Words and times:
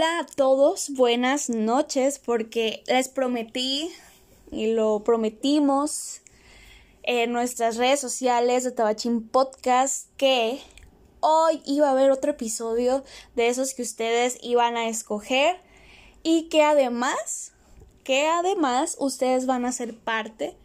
Hola 0.00 0.20
a 0.20 0.24
todos, 0.24 0.88
buenas 0.94 1.50
noches, 1.50 2.18
porque 2.18 2.82
les 2.86 3.10
prometí 3.10 3.90
y 4.50 4.72
lo 4.72 5.04
prometimos 5.04 6.22
en 7.02 7.32
nuestras 7.32 7.76
redes 7.76 8.00
sociales 8.00 8.64
de 8.64 8.70
Tabachín 8.70 9.28
Podcast 9.28 10.08
que 10.16 10.58
hoy 11.20 11.60
iba 11.66 11.88
a 11.88 11.90
haber 11.90 12.12
otro 12.12 12.30
episodio 12.30 13.04
de 13.36 13.48
esos 13.48 13.74
que 13.74 13.82
ustedes 13.82 14.38
iban 14.40 14.78
a 14.78 14.88
escoger 14.88 15.60
y 16.22 16.48
que 16.48 16.62
además, 16.62 17.52
que 18.02 18.26
además 18.26 18.96
ustedes 19.00 19.44
van 19.44 19.66
a 19.66 19.72
ser 19.72 19.94
parte. 19.98 20.56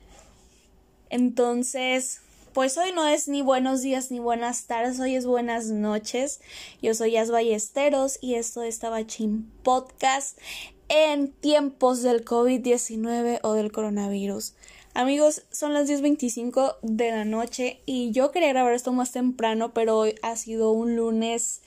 Entonces, 1.09 2.21
pues 2.55 2.77
hoy 2.77 2.93
no 2.93 3.05
es 3.05 3.27
ni 3.27 3.41
buenos 3.41 3.81
días 3.81 4.11
ni 4.11 4.19
buenas 4.19 4.65
tardes, 4.65 4.97
hoy 5.01 5.15
es 5.15 5.25
buenas 5.25 5.65
noches. 5.65 6.39
Yo 6.81 6.93
soy 6.93 7.11
Yas 7.11 7.29
Ballesteros 7.29 8.17
y 8.21 8.35
esto 8.35 8.63
es 8.63 8.79
Tabachín 8.79 9.51
Podcast 9.61 10.39
en 10.87 11.33
tiempos 11.33 12.01
del 12.01 12.23
COVID-19 12.23 13.41
o 13.43 13.53
del 13.55 13.73
coronavirus. 13.73 14.53
Amigos, 14.93 15.43
son 15.51 15.73
las 15.73 15.89
10.25 15.89 16.77
de 16.81 17.11
la 17.11 17.25
noche 17.25 17.81
y 17.85 18.11
yo 18.11 18.31
quería 18.31 18.53
grabar 18.53 18.73
esto 18.73 18.93
más 18.93 19.11
temprano, 19.11 19.73
pero 19.73 19.97
hoy 19.97 20.15
ha 20.21 20.37
sido 20.37 20.71
un 20.71 20.95
lunes, 20.95 21.61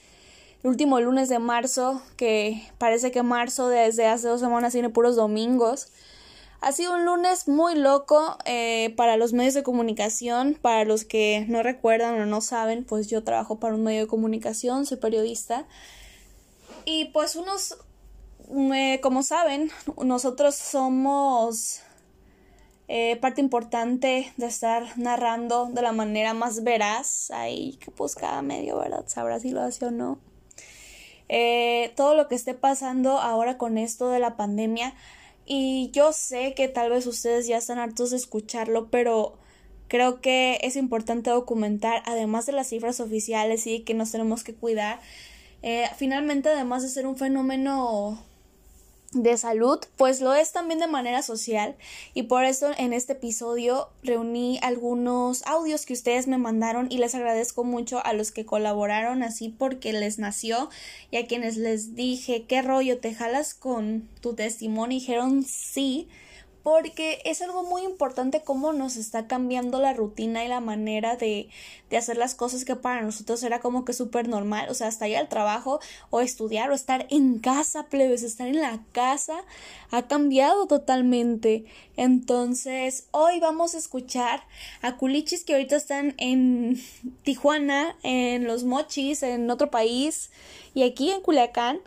el 0.63 0.71
último 0.71 0.99
lunes 0.99 1.29
de 1.29 1.37
marzo, 1.37 2.01
que 2.17 2.63
parece 2.79 3.11
que 3.11 3.21
marzo 3.21 3.69
desde 3.69 4.07
hace 4.07 4.27
dos 4.27 4.39
semanas 4.39 4.73
tiene 4.73 4.89
puros 4.89 5.15
domingos. 5.15 5.91
Ha 6.61 6.73
sido 6.73 6.93
un 6.93 7.05
lunes 7.05 7.47
muy 7.47 7.75
loco 7.75 8.37
eh, 8.43 8.93
para 8.97 9.15
los 9.15 9.31
medios 9.31 9.53
de 9.53 9.63
comunicación. 9.63 10.57
Para 10.61 10.83
los 10.83 11.05
que 11.05 11.45
no 11.47 11.63
recuerdan 11.63 12.19
o 12.19 12.25
no 12.25 12.41
saben, 12.41 12.83
pues 12.83 13.07
yo 13.07 13.23
trabajo 13.23 13.59
para 13.59 13.75
un 13.75 13.83
medio 13.83 14.01
de 14.01 14.07
comunicación, 14.07 14.85
soy 14.85 14.97
periodista. 14.97 15.67
Y 16.83 17.05
pues 17.05 17.37
unos, 17.37 17.77
como 19.01 19.23
saben, 19.23 19.71
nosotros 20.03 20.55
somos 20.55 21.81
eh, 22.89 23.15
parte 23.21 23.39
importante 23.39 24.33
de 24.35 24.45
estar 24.45 24.97
narrando 24.97 25.67
de 25.67 25.81
la 25.81 25.93
manera 25.93 26.33
más 26.33 26.63
veraz. 26.63 27.31
Ahí 27.31 27.77
que 27.77 27.89
pues 27.89 28.15
cada 28.15 28.41
medio, 28.41 28.79
¿verdad? 28.79 29.05
Sabrá 29.07 29.39
si 29.39 29.51
lo 29.51 29.61
hace 29.61 29.85
o 29.85 29.91
no. 29.91 30.19
Eh, 31.29 31.93
todo 31.95 32.15
lo 32.15 32.27
que 32.27 32.35
esté 32.35 32.53
pasando 32.53 33.19
ahora 33.19 33.57
con 33.57 33.77
esto 33.77 34.09
de 34.09 34.19
la 34.19 34.35
pandemia 34.35 34.93
y 35.49 35.89
yo 35.91 36.13
sé 36.13 36.53
que 36.53 36.67
tal 36.67 36.91
vez 36.91 37.07
ustedes 37.07 37.47
ya 37.47 37.57
están 37.57 37.79
hartos 37.79 38.11
de 38.11 38.17
escucharlo, 38.17 38.89
pero 38.91 39.39
creo 39.87 40.21
que 40.21 40.59
es 40.61 40.75
importante 40.75 41.31
documentar, 41.31 42.03
además 42.05 42.45
de 42.45 42.51
las 42.51 42.69
cifras 42.69 42.99
oficiales 42.99 43.65
y 43.65 43.79
que 43.79 43.95
nos 43.95 44.11
tenemos 44.11 44.43
que 44.43 44.53
cuidar. 44.53 44.99
Eh, 45.63 45.89
finalmente, 45.97 46.49
además 46.49 46.83
de 46.83 46.89
ser 46.89 47.07
un 47.07 47.17
fenómeno 47.17 48.23
de 49.11 49.37
salud, 49.37 49.79
pues 49.97 50.21
lo 50.21 50.33
es 50.33 50.51
también 50.51 50.79
de 50.79 50.87
manera 50.87 51.21
social. 51.21 51.75
Y 52.13 52.23
por 52.23 52.43
eso 52.43 52.71
en 52.77 52.93
este 52.93 53.13
episodio 53.13 53.89
reuní 54.03 54.59
algunos 54.61 55.45
audios 55.47 55.85
que 55.85 55.93
ustedes 55.93 56.27
me 56.27 56.37
mandaron 56.37 56.87
y 56.91 56.97
les 56.97 57.15
agradezco 57.15 57.63
mucho 57.63 58.05
a 58.05 58.13
los 58.13 58.31
que 58.31 58.45
colaboraron 58.45 59.23
así 59.23 59.49
porque 59.49 59.93
les 59.93 60.19
nació 60.19 60.69
y 61.11 61.17
a 61.17 61.25
quienes 61.25 61.57
les 61.57 61.95
dije 61.95 62.45
qué 62.47 62.61
rollo 62.61 62.99
te 62.99 63.13
jalas 63.13 63.53
con 63.53 64.07
tu 64.21 64.35
testimonio 64.35 64.97
y 64.97 64.99
dijeron 64.99 65.43
sí 65.43 66.07
porque 66.63 67.21
es 67.25 67.41
algo 67.41 67.63
muy 67.63 67.83
importante 67.83 68.41
cómo 68.43 68.73
nos 68.73 68.97
está 68.97 69.27
cambiando 69.27 69.79
la 69.79 69.93
rutina 69.93 70.43
y 70.43 70.47
la 70.47 70.59
manera 70.59 71.15
de, 71.15 71.49
de 71.89 71.97
hacer 71.97 72.17
las 72.17 72.35
cosas 72.35 72.65
que 72.65 72.75
para 72.75 73.01
nosotros 73.01 73.41
era 73.43 73.59
como 73.59 73.85
que 73.85 73.93
súper 73.93 74.27
normal, 74.27 74.67
o 74.69 74.73
sea, 74.73 74.87
hasta 74.87 75.07
ir 75.07 75.17
al 75.17 75.29
trabajo 75.29 75.79
o 76.09 76.21
estudiar 76.21 76.69
o 76.71 76.73
estar 76.73 77.07
en 77.09 77.39
casa, 77.39 77.87
plebes, 77.87 78.23
estar 78.23 78.47
en 78.47 78.61
la 78.61 78.79
casa 78.91 79.41
ha 79.91 80.07
cambiado 80.07 80.67
totalmente. 80.67 81.65
Entonces, 81.97 83.07
hoy 83.11 83.39
vamos 83.39 83.75
a 83.75 83.77
escuchar 83.77 84.43
a 84.81 84.97
culichis 84.97 85.43
que 85.43 85.53
ahorita 85.53 85.75
están 85.75 86.13
en 86.17 86.81
Tijuana, 87.23 87.95
en 88.03 88.45
Los 88.45 88.63
Mochis, 88.63 89.23
en 89.23 89.49
otro 89.49 89.71
país 89.71 90.29
y 90.73 90.83
aquí 90.83 91.11
en 91.11 91.21
Culiacán 91.21 91.79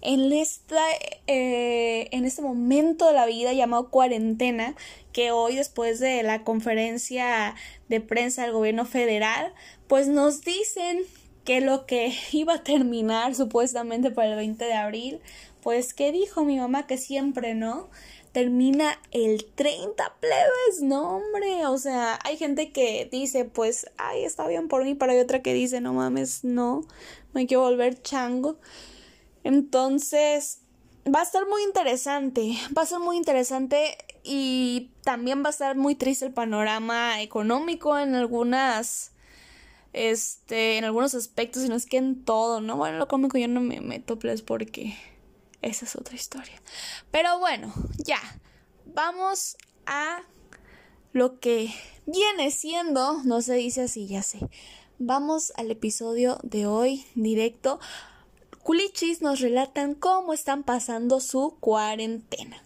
en, 0.00 0.32
esta, 0.32 0.82
eh, 1.26 2.08
en 2.12 2.24
este 2.24 2.42
momento 2.42 3.06
de 3.06 3.14
la 3.14 3.26
vida 3.26 3.52
llamado 3.52 3.90
cuarentena, 3.90 4.74
que 5.12 5.30
hoy 5.30 5.56
después 5.56 5.98
de 6.00 6.22
la 6.22 6.44
conferencia 6.44 7.54
de 7.88 8.00
prensa 8.00 8.42
del 8.42 8.52
gobierno 8.52 8.84
federal, 8.84 9.52
pues 9.86 10.08
nos 10.08 10.42
dicen 10.42 11.00
que 11.44 11.60
lo 11.60 11.86
que 11.86 12.12
iba 12.32 12.54
a 12.54 12.62
terminar 12.62 13.34
supuestamente 13.34 14.10
para 14.10 14.30
el 14.30 14.36
20 14.36 14.64
de 14.64 14.74
abril, 14.74 15.20
pues 15.62 15.94
que 15.94 16.12
dijo 16.12 16.44
mi 16.44 16.58
mamá 16.58 16.86
que 16.86 16.98
siempre, 16.98 17.54
¿no? 17.54 17.88
termina 18.32 19.00
el 19.10 19.44
30 19.44 20.16
plebes, 20.20 20.82
no 20.82 21.16
hombre, 21.16 21.66
o 21.66 21.78
sea, 21.78 22.18
hay 22.24 22.36
gente 22.36 22.70
que 22.70 23.08
dice, 23.10 23.44
pues, 23.44 23.90
ay, 23.96 24.24
está 24.24 24.46
bien 24.46 24.68
por 24.68 24.84
mí, 24.84 24.94
pero 24.94 25.12
hay 25.12 25.18
otra 25.18 25.42
que 25.42 25.54
dice, 25.54 25.80
no 25.80 25.94
mames, 25.94 26.44
no, 26.44 26.84
me 27.32 27.46
quiero 27.46 27.62
volver 27.62 28.00
chango. 28.00 28.56
Entonces, 29.44 30.60
va 31.14 31.20
a 31.20 31.22
estar 31.22 31.46
muy 31.46 31.62
interesante, 31.62 32.56
va 32.76 32.82
a 32.82 32.86
ser 32.86 32.98
muy 32.98 33.16
interesante 33.16 33.96
y 34.22 34.90
también 35.02 35.42
va 35.42 35.48
a 35.48 35.50
estar 35.50 35.76
muy 35.76 35.94
triste 35.94 36.26
el 36.26 36.32
panorama 36.32 37.22
económico 37.22 37.98
en 37.98 38.14
algunas 38.14 39.12
este 39.94 40.76
en 40.76 40.84
algunos 40.84 41.14
aspectos 41.14 41.64
y 41.64 41.68
no 41.68 41.74
es 41.74 41.86
que 41.86 41.96
en 41.96 42.24
todo, 42.24 42.60
¿no? 42.60 42.76
Bueno, 42.76 42.98
lo 42.98 43.08
cómico 43.08 43.38
yo 43.38 43.48
no 43.48 43.60
me 43.60 43.80
meto 43.80 44.18
pues 44.18 44.42
porque 44.42 44.96
esa 45.62 45.86
es 45.86 45.96
otra 45.96 46.14
historia. 46.14 46.60
Pero 47.10 47.38
bueno, 47.38 47.72
ya. 48.04 48.20
Vamos 48.86 49.56
a 49.86 50.22
lo 51.12 51.38
que 51.40 51.72
viene 52.06 52.50
siendo, 52.50 53.22
no 53.24 53.42
se 53.42 53.54
dice 53.54 53.82
así, 53.82 54.06
ya 54.06 54.22
sé. 54.22 54.40
Vamos 54.98 55.52
al 55.56 55.70
episodio 55.70 56.38
de 56.42 56.66
hoy 56.66 57.06
directo 57.14 57.78
Culichis 58.68 59.22
nos 59.22 59.40
relatan 59.40 59.94
cómo 59.94 60.34
están 60.34 60.62
pasando 60.62 61.20
su 61.20 61.56
cuarentena. 61.58 62.62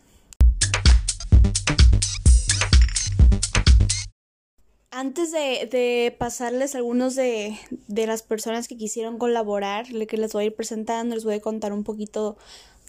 Antes 4.91 5.30
de, 5.30 6.16
pasarles 6.18 6.74
algunos 6.74 7.14
de, 7.14 7.56
las 7.86 8.22
personas 8.22 8.66
que 8.66 8.76
quisieron 8.76 9.16
colaborar, 9.16 9.86
que 10.08 10.16
les 10.16 10.32
voy 10.32 10.42
a 10.42 10.46
ir 10.48 10.56
presentando, 10.56 11.14
les 11.14 11.24
voy 11.24 11.34
a 11.34 11.41
contar 11.41 11.72
un 11.72 11.84
poquito 11.84 12.36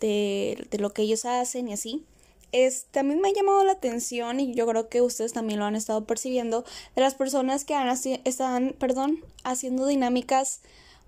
de, 0.02 0.68
lo 0.80 0.92
que 0.92 1.04
ellos 1.04 1.26
hacen 1.26 1.68
y 1.68 1.74
así. 1.74 2.04
Es, 2.52 2.86
también 2.86 3.22
me 3.22 3.28
ha 3.28 3.34
llamado 3.34 3.64
la 3.64 3.74
atención 3.74 4.40
y 4.40 4.56
yo 4.56 4.66
creo 4.66 4.90
que 4.90 5.04
ustedes 5.04 5.34
también 5.34 5.60
lo 5.60 5.66
han 5.66 5.76
estado 5.76 6.06
percibiendo 6.06 6.66
de 6.96 7.02
las 7.04 7.14
personas 7.14 7.64
que 7.64 7.76
están 8.24 8.76
perdón, 8.80 9.24
haciendo 9.44 9.86
dinámicas 9.86 10.62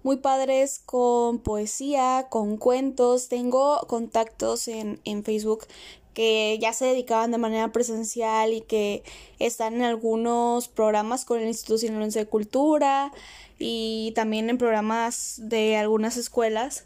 muy 0.05 0.17
padres 0.17 0.83
con 0.85 1.39
poesía, 1.39 2.27
con 2.29 2.57
cuentos. 2.57 3.27
Tengo 3.27 3.79
contactos 3.87 4.67
en, 4.67 5.01
en 5.03 5.23
Facebook 5.23 5.65
que 6.13 6.59
ya 6.61 6.73
se 6.73 6.85
dedicaban 6.85 7.31
de 7.31 7.39
manera 7.39 7.71
presencial 7.71 8.53
y 8.53 8.61
que 8.61 9.01
están 9.39 9.73
en 9.73 9.81
algunos 9.81 10.67
programas 10.67 11.25
con 11.25 11.39
el 11.39 11.47
Instituto 11.47 11.79
Sinaloense 11.79 12.19
de 12.19 12.27
Cultura 12.27 13.11
y 13.57 14.11
también 14.13 14.47
en 14.51 14.59
programas 14.59 15.37
de 15.41 15.75
algunas 15.75 16.17
escuelas 16.17 16.85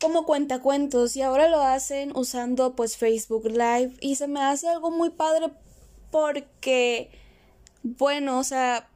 como 0.00 0.26
cuentacuentos 0.26 1.14
y 1.14 1.22
ahora 1.22 1.48
lo 1.48 1.62
hacen 1.62 2.10
usando 2.16 2.74
pues 2.74 2.96
Facebook 2.96 3.46
Live 3.46 3.92
y 4.00 4.16
se 4.16 4.26
me 4.26 4.40
hace 4.40 4.66
algo 4.66 4.90
muy 4.90 5.10
padre 5.10 5.50
porque 6.10 7.10
bueno, 7.84 8.40
o 8.40 8.44
sea, 8.44 8.88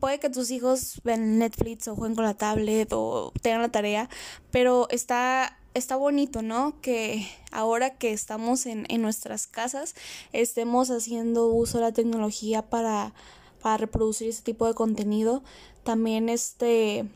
puede 0.00 0.18
que 0.18 0.30
tus 0.30 0.50
hijos 0.50 1.00
ven 1.04 1.38
Netflix 1.38 1.88
o 1.88 1.96
jueguen 1.96 2.14
con 2.14 2.24
la 2.24 2.34
tablet 2.34 2.92
o 2.92 3.32
tengan 3.42 3.62
la 3.62 3.70
tarea, 3.70 4.08
pero 4.50 4.88
está, 4.90 5.58
está 5.74 5.96
bonito, 5.96 6.42
¿no? 6.42 6.80
Que 6.80 7.26
ahora 7.50 7.90
que 7.90 8.12
estamos 8.12 8.66
en, 8.66 8.86
en 8.88 9.02
nuestras 9.02 9.46
casas 9.46 9.94
estemos 10.32 10.90
haciendo 10.90 11.48
uso 11.48 11.78
de 11.78 11.84
la 11.84 11.92
tecnología 11.92 12.62
para, 12.62 13.14
para 13.62 13.76
reproducir 13.78 14.28
ese 14.28 14.42
tipo 14.42 14.66
de 14.66 14.74
contenido. 14.74 15.42
También 15.84 16.28
este 16.28 17.06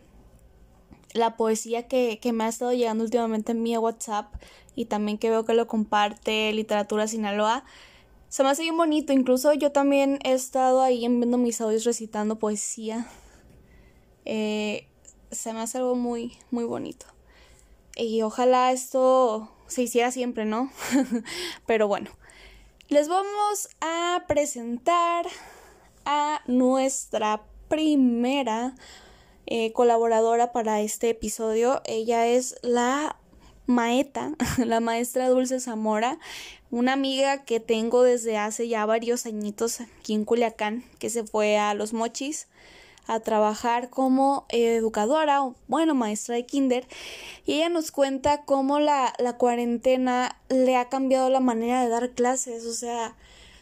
la 1.13 1.37
poesía 1.37 1.89
que, 1.89 2.21
que 2.23 2.33
me 2.33 2.45
ha 2.45 2.49
estado 2.49 2.73
llegando 2.73 3.03
últimamente 3.03 3.53
en 3.53 3.63
mi 3.63 3.77
WhatsApp 3.77 4.33
y 4.77 4.85
también 4.85 5.19
que 5.19 5.29
veo 5.29 5.45
que 5.45 5.55
lo 5.55 5.67
comparte 5.67 6.53
Literatura 6.53 7.09
Sinaloa 7.09 7.65
se 8.31 8.45
me 8.45 8.49
hace 8.49 8.63
bien 8.63 8.77
bonito. 8.77 9.13
Incluso 9.13 9.53
yo 9.53 9.73
también 9.73 10.21
he 10.25 10.33
estado 10.33 10.83
ahí 10.83 11.01
viendo 11.01 11.37
mis 11.37 11.61
audios 11.61 11.85
recitando 11.85 12.39
poesía. 12.39 13.07
Eh, 14.25 14.87
se 15.31 15.53
me 15.53 15.61
hace 15.61 15.79
algo 15.79 15.97
muy, 15.97 16.39
muy 16.51 16.65
bonito. 16.65 17.07
Y 17.97 18.23
ojalá 18.23 18.73
esto 18.73 19.51
se 19.67 19.83
hiciera 19.83 20.13
siempre, 20.13 20.45
¿no? 20.45 20.71
Pero 21.67 21.89
bueno, 21.89 22.11
les 22.89 23.09
vamos 23.09 23.69
a 23.81 24.25
presentar 24.29 25.27
a 26.05 26.41
nuestra 26.47 27.43
primera 27.69 28.77
eh, 29.47 29.73
colaboradora 29.73 30.53
para 30.53 30.81
este 30.81 31.11
episodio. 31.11 31.83
Ella 31.85 32.29
es 32.29 32.57
la 32.63 33.20
Maeta, 33.71 34.33
la 34.59 34.81
maestra 34.81 35.29
Dulce 35.29 35.61
Zamora, 35.61 36.19
una 36.71 36.93
amiga 36.93 37.45
que 37.45 37.61
tengo 37.61 38.03
desde 38.03 38.37
hace 38.37 38.69
ya 38.69 38.85
varios 38.85 39.27
añitos 39.27 39.81
aquí 39.81 40.15
en 40.15 40.25
Culiacán, 40.25 40.85
que 40.99 41.11
se 41.11 41.25
fue 41.25 41.59
a 41.59 41.75
Los 41.75 41.93
Mochis 41.93 42.49
a 43.07 43.19
trabajar 43.21 43.91
como 43.91 44.47
educadora, 44.51 45.41
bueno, 45.67 45.95
maestra 45.95 46.37
de 46.37 46.47
kinder, 46.47 46.87
y 47.45 47.55
ella 47.55 47.69
nos 47.69 47.91
cuenta 47.91 48.45
cómo 48.45 48.79
la, 48.79 49.15
la 49.19 49.37
cuarentena 49.37 50.37
le 50.49 50.77
ha 50.77 50.89
cambiado 50.89 51.29
la 51.29 51.41
manera 51.41 51.83
de 51.83 51.89
dar 51.89 52.11
clases, 52.11 52.67
o 52.67 52.73
sea, 52.73 53.17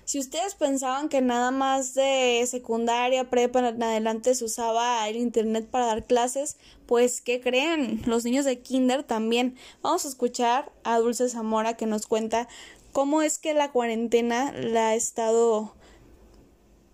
si 0.09 0.19
ustedes 0.19 0.55
pensaban 0.55 1.11
que 1.11 1.21
nada 1.21 1.51
más 1.51 1.93
de 1.93 2.43
secundaria, 2.47 3.29
prepa 3.29 3.69
en 3.69 3.83
adelante 3.83 4.35
se 4.35 4.47
usaba 4.47 5.07
el 5.07 5.17
internet 5.17 5.69
para 5.71 5.85
dar 5.85 6.07
clases, 6.07 6.57
pues 6.87 7.21
¿qué 7.21 7.43
creen? 7.43 8.01
Los 8.07 8.25
niños 8.25 8.47
de 8.47 8.59
kinder 8.59 9.03
también. 9.03 9.57
Vamos 9.83 10.07
a 10.07 10.09
escuchar 10.09 10.73
a 10.83 10.97
Dulce 10.99 11.29
Zamora 11.29 11.75
que 11.75 11.85
nos 11.85 12.07
cuenta 12.07 12.49
cómo 12.93 13.21
es 13.21 13.39
que 13.39 13.53
la 13.53 13.71
cuarentena 13.71 14.51
la 14.53 14.89
ha 14.89 14.95
estado 14.95 15.75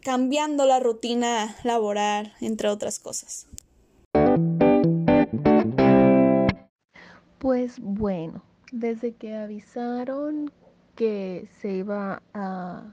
cambiando 0.01 0.67
la 0.67 0.81
rutina 0.81 1.55
laboral, 1.63 2.33
entre 2.41 2.69
otras 2.69 2.99
cosas. 2.99 3.47
Pues 7.39 7.79
bueno, 7.79 8.43
desde 8.73 9.15
que 9.15 9.37
avisaron 9.37 10.51
que 10.97 11.49
se 11.61 11.75
iba 11.75 12.21
a 12.33 12.93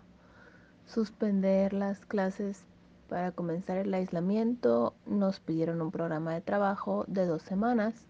suspender 0.92 1.74
las 1.74 2.06
clases 2.06 2.64
para 3.08 3.32
comenzar 3.32 3.78
el 3.78 3.94
aislamiento, 3.94 4.94
nos 5.06 5.40
pidieron 5.40 5.82
un 5.82 5.92
programa 5.92 6.34
de 6.34 6.42
trabajo 6.42 7.06
de 7.08 7.26
dos 7.26 7.42
semanas 7.42 8.06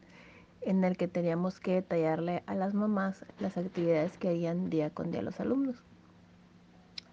en 0.61 0.83
el 0.83 0.97
que 0.97 1.07
teníamos 1.07 1.59
que 1.59 1.73
detallarle 1.73 2.43
a 2.45 2.55
las 2.55 2.73
mamás 2.73 3.25
las 3.39 3.57
actividades 3.57 4.17
que 4.17 4.29
harían 4.29 4.69
día 4.69 4.89
con 4.89 5.11
día 5.11 5.21
los 5.21 5.39
alumnos. 5.39 5.83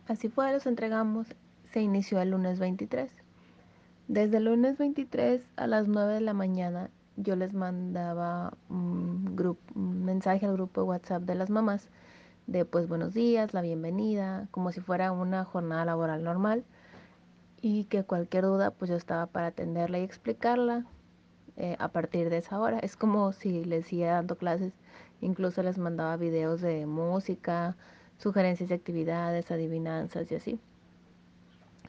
Así 0.06 0.28
fue, 0.28 0.52
los 0.52 0.66
entregamos, 0.66 1.28
se 1.72 1.80
inició 1.80 2.20
el 2.20 2.30
lunes 2.30 2.58
23. 2.58 3.10
Desde 4.06 4.38
el 4.38 4.44
lunes 4.44 4.78
23 4.78 5.42
a 5.56 5.66
las 5.66 5.86
9 5.86 6.14
de 6.14 6.20
la 6.20 6.32
mañana 6.32 6.90
yo 7.16 7.36
les 7.36 7.52
mandaba 7.52 8.54
un, 8.68 9.36
un 9.74 10.04
mensaje 10.04 10.46
al 10.46 10.54
grupo 10.54 10.82
de 10.82 10.86
WhatsApp 10.86 11.22
de 11.22 11.34
las 11.34 11.50
mamás 11.50 11.88
de 12.48 12.64
pues 12.64 12.88
buenos 12.88 13.12
días, 13.12 13.52
la 13.52 13.60
bienvenida, 13.60 14.48
como 14.50 14.72
si 14.72 14.80
fuera 14.80 15.12
una 15.12 15.44
jornada 15.44 15.84
laboral 15.84 16.24
normal 16.24 16.64
y 17.60 17.84
que 17.84 18.04
cualquier 18.04 18.44
duda 18.44 18.70
pues 18.70 18.90
yo 18.90 18.96
estaba 18.96 19.26
para 19.26 19.48
atenderla 19.48 19.98
y 19.98 20.02
explicarla 20.02 20.86
eh, 21.58 21.76
a 21.78 21.88
partir 21.88 22.30
de 22.30 22.38
esa 22.38 22.58
hora. 22.58 22.78
Es 22.78 22.96
como 22.96 23.32
si 23.32 23.66
les 23.66 23.86
siguiera 23.86 24.14
dando 24.14 24.38
clases, 24.38 24.72
incluso 25.20 25.62
les 25.62 25.76
mandaba 25.76 26.16
videos 26.16 26.62
de 26.62 26.86
música, 26.86 27.76
sugerencias 28.16 28.70
de 28.70 28.76
actividades, 28.76 29.50
adivinanzas 29.50 30.32
y 30.32 30.36
así. 30.36 30.60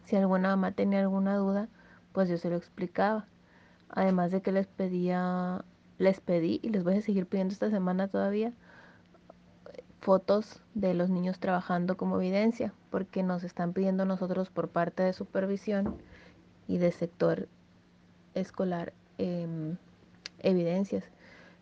Si 0.04 0.18
alguna 0.18 0.50
mamá 0.50 0.74
tenía 0.74 1.00
alguna 1.00 1.38
duda, 1.38 1.70
pues 2.12 2.28
yo 2.28 2.38
se 2.38 2.50
lo 2.50 2.58
explicaba. 2.58 3.28
Además 3.88 4.32
de 4.32 4.42
que 4.42 4.52
les 4.52 4.68
pedía, 4.68 5.64
les 6.00 6.20
pedí 6.20 6.60
y 6.62 6.70
les 6.70 6.84
voy 6.84 6.98
a 6.98 7.02
seguir 7.02 7.28
pidiendo 7.28 7.54
esta 7.54 7.70
semana 7.70 8.10
todavía 8.10 8.52
fotos 10.02 10.62
de 10.74 10.94
los 10.94 11.10
niños 11.10 11.40
trabajando 11.40 11.98
como 11.98 12.18
evidencia, 12.18 12.74
porque 12.90 13.24
nos 13.24 13.44
están 13.44 13.74
pidiendo 13.74 14.06
nosotros 14.06 14.50
por 14.50 14.70
parte 14.70 15.04
de 15.04 15.14
supervisión 15.14 15.98
y 16.68 16.78
de 16.78 16.92
sector 16.92 17.48
escolar 18.34 18.94
em, 19.18 19.78
evidencias. 20.40 21.04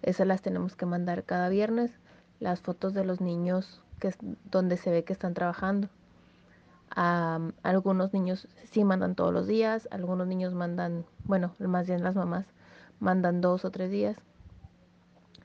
Esas 0.02 0.28
las 0.28 0.42
tenemos 0.42 0.76
que 0.76 0.86
mandar 0.86 1.24
cada 1.24 1.50
viernes, 1.50 1.92
las 2.40 2.62
fotos 2.62 2.94
de 2.94 3.04
los 3.04 3.22
niños 3.22 3.82
que, 4.00 4.14
donde 4.52 4.78
se 4.78 4.92
ve 4.92 5.04
que 5.04 5.14
están 5.14 5.34
trabajando. 5.34 5.90
algunos 7.64 8.14
niños 8.14 8.48
sí 8.72 8.84
mandan 8.84 9.16
todos 9.16 9.34
los 9.34 9.48
días, 9.48 9.88
algunos 9.92 10.28
niños 10.28 10.54
mandan, 10.54 11.06
bueno, 11.26 11.54
más 11.60 11.88
bien 11.88 12.04
las 12.04 12.16
mamás 12.16 12.46
mandan 13.00 13.42
dos 13.42 13.66
o 13.66 13.72
tres 13.72 13.92
días. 13.92 14.18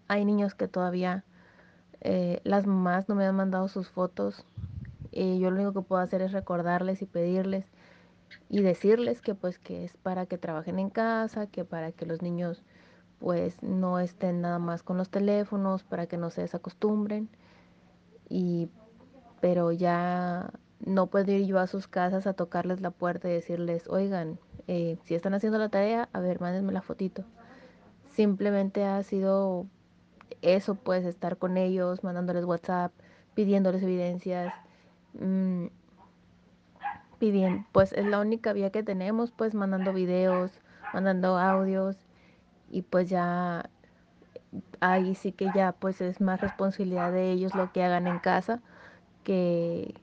Hay 0.09 0.25
niños 0.25 0.55
que 0.55 0.69
todavía 0.69 1.25
eh, 2.05 2.41
las 2.45 2.67
mamás 2.67 3.09
no 3.09 3.15
me 3.15 3.25
han 3.27 3.37
mandado 3.37 3.69
sus 3.69 3.89
fotos. 3.89 4.45
y 5.13 5.39
yo 5.41 5.51
lo 5.51 5.57
único 5.57 5.73
que 5.73 5.89
puedo 5.89 6.03
hacer 6.03 6.23
es 6.23 6.33
recordarles 6.33 7.03
y 7.03 7.07
pedirles 7.07 7.67
y 8.49 8.63
decirles 8.63 9.21
que 9.21 9.35
pues 9.35 9.59
que 9.59 9.85
es 9.85 9.97
para 9.99 10.27
que 10.27 10.39
trabajen 10.39 10.79
en 10.79 10.91
casa, 10.91 11.47
que 11.47 11.65
para 11.65 11.93
que 11.93 12.07
los 12.07 12.23
niños 12.23 12.63
pues 13.19 13.63
no 13.63 14.01
estén 14.01 14.41
nada 14.41 14.59
más 14.59 14.83
con 14.83 14.99
los 14.99 15.11
teléfonos, 15.11 15.85
para 15.85 16.07
que 16.07 16.17
no 16.17 16.31
se 16.31 16.43
desacostumbren. 16.43 17.29
Y 18.29 18.69
pero 19.41 19.73
ya 19.73 20.51
no 20.81 21.09
puedo 21.09 21.31
ir 21.33 21.47
yo 21.47 21.59
a 21.59 21.67
sus 21.67 21.87
casas 21.89 22.27
a 22.27 22.35
tocarles 22.35 22.81
la 22.81 22.91
puerta 22.91 23.29
y 23.29 23.33
decirles, 23.33 23.89
oigan, 23.89 24.39
eh, 24.67 24.99
si 25.05 25.15
están 25.15 25.35
haciendo 25.35 25.59
la 25.59 25.69
tarea, 25.69 26.09
a 26.13 26.21
ver, 26.21 26.41
mándenme 26.41 26.73
la 26.73 26.83
fotito. 26.83 27.25
Simplemente 28.11 28.85
ha 28.85 29.03
sido 29.03 29.67
eso, 30.43 30.75
puedes 30.75 31.05
estar 31.07 31.39
con 31.39 31.57
ellos, 31.57 32.05
mandándoles 32.05 32.45
WhatsApp, 32.45 32.93
pidiéndoles 33.35 33.83
evidencias, 33.83 34.53
mmm, 35.15 35.67
pidiendo, 37.19 37.65
pues 37.73 37.93
es 37.93 38.07
la 38.07 38.21
única 38.21 38.53
vía 38.53 38.71
que 38.71 38.83
tenemos, 38.83 39.31
pues 39.31 39.55
mandando 39.55 39.93
videos, 39.93 40.51
mandando 40.93 41.39
audios 41.39 41.97
y 42.71 42.83
pues 42.83 43.09
ya 43.09 43.71
ahí 44.81 45.15
sí 45.15 45.33
que 45.33 45.47
ya 45.55 45.73
pues 45.73 46.01
es 46.01 46.21
más 46.21 46.41
responsabilidad 46.41 47.13
de 47.13 47.31
ellos 47.31 47.55
lo 47.55 47.73
que 47.73 47.83
hagan 47.85 48.07
en 48.07 48.19
casa 48.19 48.61
que, 49.25 49.95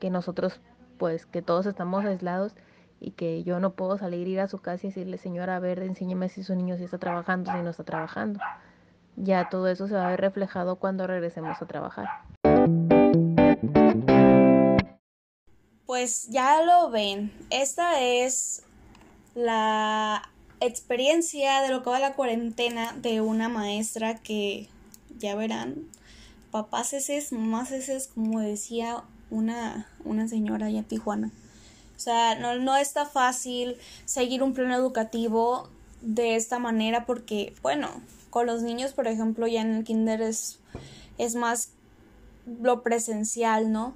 que 0.00 0.10
nosotros 0.10 0.60
pues 0.98 1.26
que 1.26 1.42
todos 1.42 1.66
estamos 1.66 2.04
aislados 2.04 2.54
y 3.00 3.12
que 3.12 3.42
yo 3.44 3.60
no 3.60 3.72
puedo 3.74 3.98
salir 3.98 4.28
ir 4.28 4.40
a 4.40 4.48
su 4.48 4.58
casa 4.58 4.86
y 4.86 4.90
decirle 4.90 5.18
señora 5.18 5.56
a 5.56 5.60
ver 5.60 5.80
enséñeme 5.80 6.28
si 6.28 6.42
su 6.42 6.54
niño 6.54 6.76
sí 6.76 6.84
está 6.84 6.98
trabajando 6.98 7.52
si 7.52 7.58
no 7.58 7.70
está 7.70 7.84
trabajando 7.84 8.40
ya 9.16 9.48
todo 9.48 9.68
eso 9.68 9.88
se 9.88 9.94
va 9.94 10.06
a 10.06 10.10
ver 10.10 10.20
reflejado 10.20 10.76
cuando 10.76 11.06
regresemos 11.06 11.60
a 11.60 11.66
trabajar. 11.66 12.08
Pues 15.86 16.28
ya 16.28 16.62
lo 16.62 16.90
ven, 16.90 17.32
esta 17.50 18.00
es 18.00 18.62
la 19.34 20.22
experiencia 20.60 21.60
de 21.60 21.68
lo 21.68 21.82
que 21.82 21.90
va 21.90 21.98
la 21.98 22.14
cuarentena 22.14 22.92
de 22.94 23.20
una 23.20 23.48
maestra 23.48 24.16
que 24.16 24.68
ya 25.18 25.34
verán, 25.34 25.86
papás 26.50 26.92
es 26.92 27.32
mamás 27.32 27.72
es 27.72 28.08
como 28.08 28.40
decía 28.40 29.02
una, 29.30 29.88
una 30.04 30.28
señora 30.28 30.66
allá 30.66 30.78
en 30.78 30.84
Tijuana. 30.84 31.30
O 31.96 31.98
sea, 31.98 32.34
no, 32.36 32.56
no 32.58 32.76
está 32.76 33.06
fácil 33.06 33.76
seguir 34.04 34.42
un 34.42 34.54
plano 34.54 34.74
educativo 34.74 35.68
de 36.00 36.36
esta 36.36 36.58
manera 36.58 37.06
porque, 37.06 37.54
bueno, 37.62 37.88
con 38.34 38.46
los 38.46 38.62
niños, 38.62 38.94
por 38.94 39.06
ejemplo, 39.06 39.46
ya 39.46 39.60
en 39.60 39.74
el 39.76 39.84
kinder 39.84 40.20
es, 40.20 40.58
es 41.18 41.36
más 41.36 41.68
lo 42.60 42.82
presencial, 42.82 43.70
¿no? 43.70 43.94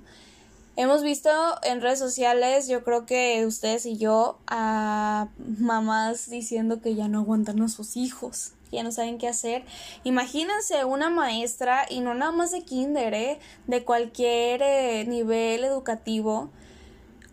Hemos 0.76 1.02
visto 1.02 1.28
en 1.64 1.80
redes 1.80 1.99
sociales, 1.99 2.68
yo 2.68 2.85
creo 2.85 3.04
que 3.04 3.45
ustedes 3.45 3.85
y 3.85 3.97
yo, 3.97 4.38
a 4.47 5.26
mamás 5.59 6.30
diciendo 6.30 6.80
que 6.80 6.95
ya 6.95 7.09
no 7.09 7.18
aguantan 7.18 7.61
a 7.62 7.68
sus 7.68 7.97
hijos, 7.97 8.52
que 8.71 8.76
ya 8.76 8.85
no 8.85 8.92
saben 8.92 9.18
qué 9.18 9.26
hacer. 9.26 9.64
Imagínense 10.04 10.85
una 10.85 11.11
maestra, 11.11 11.85
y 11.90 11.99
no 11.99 12.14
nada 12.14 12.30
más 12.30 12.52
de 12.52 12.62
kinder, 12.62 13.14
¿eh? 13.14 13.40
de 13.66 13.83
cualquier 13.83 14.62
eh, 14.62 15.04
nivel 15.04 15.64
educativo, 15.64 16.50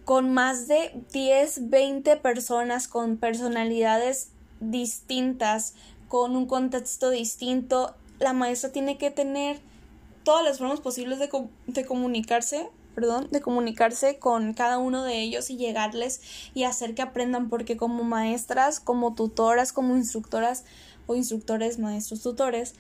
con 0.06 0.34
más 0.34 0.68
de 0.68 1.04
10, 1.14 1.70
20 1.70 2.18
personas 2.18 2.88
con 2.88 3.18
personalidades 3.18 4.30
distintas, 4.60 5.76
con 6.16 6.38
un 6.38 6.46
contexto 6.46 7.10
distinto, 7.10 7.94
la 8.20 8.32
maestra 8.32 8.72
tiene 8.72 8.98
que 8.98 9.12
tener 9.12 9.60
todas 10.24 10.46
las 10.46 10.60
formas 10.60 10.80
posibles 10.80 11.20
de, 11.20 11.30
de 11.68 11.86
comunicarse 11.86 12.70
perdón, 12.96 13.28
de 13.32 13.42
comunicarse 13.42 14.18
con 14.18 14.54
cada 14.54 14.78
uno 14.78 15.04
de 15.04 15.20
ellos 15.20 15.50
y 15.50 15.58
llegarles 15.58 16.22
y 16.54 16.64
hacer 16.64 16.96
que 16.96 17.02
aprendan, 17.02 17.50
porque 17.50 17.76
como 17.76 18.06
maestras, 18.06 18.80
como 18.80 19.14
tutoras, 19.14 19.74
como 19.74 19.98
instructoras 19.98 20.64
o 21.06 21.16
instructores, 21.16 21.80
maestros, 21.80 22.22
tutores, 22.22 22.76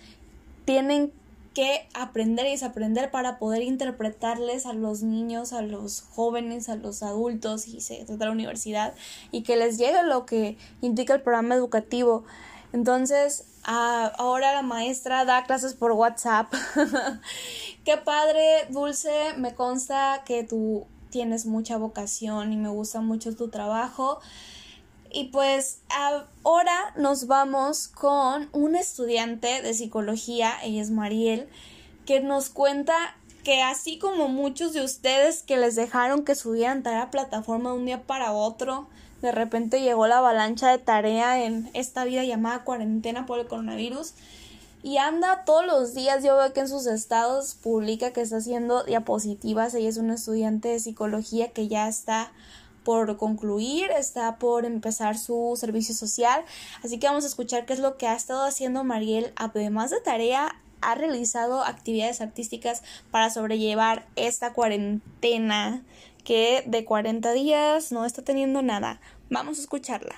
tienen 0.63 1.11
que 1.53 1.89
aprender 1.93 2.45
y 2.45 2.51
desaprender 2.51 3.11
para 3.11 3.37
poder 3.37 3.63
interpretarles 3.63 4.65
a 4.65 4.71
los 4.71 5.03
niños, 5.03 5.51
a 5.51 5.61
los 5.61 6.03
jóvenes, 6.03 6.69
a 6.69 6.77
los 6.77 7.03
adultos 7.03 7.67
y 7.67 7.81
se 7.81 7.97
trata 7.97 8.15
de 8.15 8.25
la 8.25 8.31
universidad 8.31 8.93
y 9.31 9.43
que 9.43 9.57
les 9.57 9.77
llegue 9.77 10.03
lo 10.03 10.25
que 10.25 10.57
indica 10.81 11.13
el 11.13 11.21
programa 11.21 11.55
educativo. 11.55 12.23
Entonces, 12.75 13.46
ahora 13.63 14.53
la 14.53 14.62
maestra 14.62 15.24
da 15.24 15.46
clases 15.46 15.75
por 15.75 15.94
WhatsApp. 15.94 16.53
Qué 17.86 17.96
padre, 17.96 18.67
Dulce, 18.70 19.34
me 19.38 19.55
consta 19.55 20.24
que 20.25 20.44
tú 20.44 20.86
tienes 21.10 21.46
mucha 21.46 21.77
vocación 21.77 22.51
y 22.51 22.58
me 22.58 22.67
gusta 22.67 23.00
mucho 23.00 23.34
tu 23.34 23.48
trabajo. 23.48 24.20
Y 25.10 25.29
pues 25.29 25.79
ahora 26.44 26.94
nos 26.98 27.27
vamos 27.27 27.88
con 27.88 28.50
un 28.51 28.75
estudiante 28.75 29.62
de 29.62 29.74
psicología, 29.74 30.51
ella 30.62 30.82
es 30.82 30.91
Mariel, 30.91 31.48
que 32.05 32.20
nos 32.20 32.50
cuenta 32.50 33.15
que 33.46 33.62
así 33.62 34.00
como 34.00 34.27
muchos 34.27 34.74
de 34.74 34.84
ustedes 34.84 35.44
que 35.44 35.55
les 35.55 35.75
dejaron 35.75 36.25
que 36.25 36.36
subieran 36.36 36.84
tarea 36.84 37.10
plataforma 37.10 37.70
de 37.70 37.77
un 37.77 37.86
día 37.86 38.03
para 38.03 38.34
otro, 38.34 38.89
de 39.25 39.32
repente 39.32 39.82
llegó 39.82 40.08
la 40.08 40.20
avalancha 40.20 40.70
de 40.70 40.77
tarea 40.77 41.44
en 41.44 41.70
esta 41.74 42.05
vida 42.05 42.24
llamada 42.24 42.63
cuarentena 42.63 43.25
por 43.25 43.39
el 43.39 43.48
coronavirus. 43.48 44.13
Y 44.84 44.98
anda 44.98 45.46
todos 45.46 45.65
los 45.65 45.96
días, 45.96 46.24
yo 46.24 46.38
veo 46.38 46.53
que 46.53 46.60
en 46.60 46.70
sus 46.70 46.86
estados 46.86 47.55
publica 47.55 48.13
que 48.13 48.22
está 48.22 48.38
haciendo 48.38 48.84
diapositivas. 48.84 49.74
Ella 49.74 49.89
es 49.89 49.98
una 49.98 50.13
estudiante 50.13 50.67
de 50.67 50.79
psicología 50.79 51.50
que 51.51 51.67
ya 51.67 51.88
está 51.88 52.32
por 52.84 53.17
concluir, 53.17 53.89
está 53.89 54.38
por 54.38 54.63
empezar 54.63 55.17
su 55.17 55.58
servicio 55.60 55.96
social. 55.96 56.44
Así 56.84 57.00
que 57.00 57.08
vamos 57.08 57.24
a 57.24 57.27
escuchar 57.27 57.65
qué 57.65 57.74
es 57.74 57.79
lo 57.79 57.98
que 57.98 58.05
ha 58.05 58.15
estado 58.15 58.44
haciendo 58.44 58.84
Mariel, 58.84 59.34
además 59.36 59.89
de 59.89 60.01
tarea, 60.01 60.55
ha 60.82 60.94
realizado 60.94 61.63
actividades 61.63 62.22
artísticas 62.22 62.84
para 63.10 63.32
sobrellevar 63.32 64.05
esta 64.15 64.53
cuarentena 64.53 65.84
que 66.24 66.63
de 66.65 66.86
40 66.86 67.32
días 67.34 67.91
no 67.91 68.05
está 68.05 68.24
teniendo 68.24 68.62
nada. 68.62 69.00
Vamos 69.29 69.58
a 69.58 69.62
escucharla. 69.62 70.15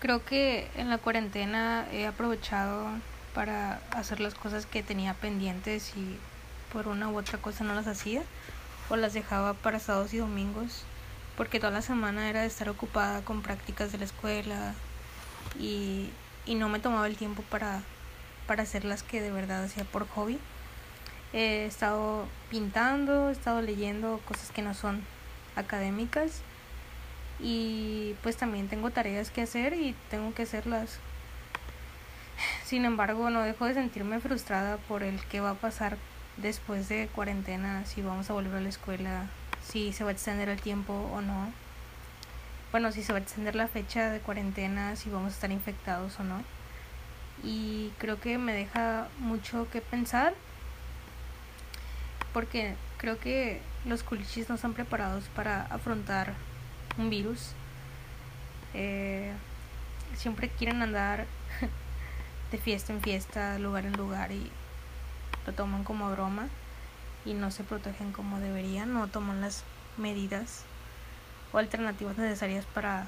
Creo 0.00 0.24
que 0.24 0.68
en 0.76 0.90
la 0.90 0.98
cuarentena 0.98 1.86
he 1.92 2.06
aprovechado 2.06 2.88
para 3.34 3.80
hacer 3.92 4.20
las 4.20 4.34
cosas 4.34 4.66
que 4.66 4.82
tenía 4.82 5.14
pendientes 5.14 5.92
y 5.96 6.18
por 6.72 6.88
una 6.88 7.08
u 7.08 7.16
otra 7.16 7.38
cosa 7.38 7.62
no 7.62 7.74
las 7.74 7.86
hacía 7.86 8.22
o 8.90 8.96
las 8.96 9.14
dejaba 9.14 9.54
para 9.54 9.78
sábados 9.78 10.12
y 10.12 10.18
domingos 10.18 10.84
porque 11.36 11.60
toda 11.60 11.72
la 11.72 11.82
semana 11.82 12.28
era 12.28 12.40
de 12.40 12.48
estar 12.48 12.68
ocupada 12.68 13.22
con 13.22 13.42
prácticas 13.42 13.92
de 13.92 13.98
la 13.98 14.04
escuela 14.04 14.74
y, 15.58 16.10
y 16.44 16.56
no 16.56 16.68
me 16.68 16.80
tomaba 16.80 17.06
el 17.06 17.16
tiempo 17.16 17.42
para, 17.48 17.82
para 18.46 18.64
hacer 18.64 18.84
las 18.84 19.02
que 19.02 19.20
de 19.20 19.30
verdad 19.30 19.64
hacía 19.64 19.84
por 19.84 20.08
hobby. 20.08 20.38
He 21.32 21.64
estado 21.64 22.26
pintando, 22.50 23.30
he 23.30 23.32
estado 23.32 23.62
leyendo 23.62 24.20
cosas 24.26 24.50
que 24.50 24.62
no 24.62 24.74
son 24.74 25.02
académicas 25.56 26.42
y 27.40 28.14
pues 28.22 28.36
también 28.36 28.68
tengo 28.68 28.90
tareas 28.90 29.30
que 29.30 29.42
hacer 29.42 29.72
y 29.74 29.94
tengo 30.10 30.34
que 30.34 30.42
hacerlas. 30.42 30.98
Sin 32.64 32.84
embargo, 32.84 33.30
no 33.30 33.42
dejo 33.42 33.66
de 33.66 33.74
sentirme 33.74 34.20
frustrada 34.20 34.76
por 34.76 35.02
el 35.02 35.20
que 35.26 35.40
va 35.40 35.50
a 35.50 35.54
pasar 35.54 35.96
después 36.36 36.88
de 36.88 37.08
cuarentena, 37.14 37.84
si 37.86 38.02
vamos 38.02 38.30
a 38.30 38.32
volver 38.32 38.56
a 38.56 38.60
la 38.60 38.68
escuela, 38.68 39.26
si 39.62 39.92
se 39.92 40.04
va 40.04 40.10
a 40.10 40.12
extender 40.12 40.48
el 40.48 40.60
tiempo 40.60 40.92
o 41.14 41.20
no. 41.20 41.52
Bueno, 42.70 42.90
si 42.92 43.02
se 43.02 43.12
va 43.12 43.18
a 43.18 43.22
extender 43.22 43.54
la 43.54 43.68
fecha 43.68 44.10
de 44.10 44.20
cuarentena, 44.20 44.96
si 44.96 45.10
vamos 45.10 45.32
a 45.32 45.34
estar 45.34 45.50
infectados 45.50 46.18
o 46.20 46.24
no. 46.24 46.42
Y 47.42 47.92
creo 47.98 48.20
que 48.20 48.38
me 48.38 48.54
deja 48.54 49.08
mucho 49.18 49.68
que 49.70 49.80
pensar 49.80 50.34
porque 52.32 52.74
creo 52.98 53.18
que 53.18 53.60
los 53.84 54.02
culichis 54.02 54.48
no 54.48 54.54
están 54.54 54.74
preparados 54.74 55.24
para 55.34 55.62
afrontar 55.62 56.34
un 56.98 57.10
virus. 57.10 57.52
Eh, 58.74 59.32
siempre 60.16 60.48
quieren 60.48 60.82
andar 60.82 61.26
de 62.50 62.58
fiesta 62.58 62.92
en 62.92 63.00
fiesta, 63.00 63.58
lugar 63.58 63.86
en 63.86 63.94
lugar 63.94 64.32
y 64.32 64.50
lo 65.46 65.52
toman 65.52 65.84
como 65.84 66.10
broma 66.10 66.48
y 67.24 67.34
no 67.34 67.50
se 67.50 67.64
protegen 67.64 68.12
como 68.12 68.40
deberían, 68.40 68.92
no 68.92 69.08
toman 69.08 69.40
las 69.40 69.64
medidas 69.96 70.64
o 71.52 71.58
alternativas 71.58 72.16
necesarias 72.16 72.64
para, 72.66 73.06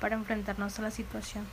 para 0.00 0.16
enfrentarnos 0.16 0.78
a 0.78 0.82
la 0.82 0.90
situación. 0.90 1.46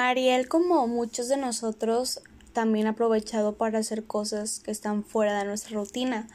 Mariel, 0.00 0.48
como 0.48 0.86
muchos 0.86 1.28
de 1.28 1.36
nosotros, 1.36 2.22
también 2.54 2.86
ha 2.86 2.92
aprovechado 2.92 3.56
para 3.56 3.80
hacer 3.80 4.04
cosas 4.04 4.58
que 4.60 4.70
están 4.70 5.04
fuera 5.04 5.38
de 5.38 5.44
nuestra 5.44 5.76
rutina. 5.76 6.26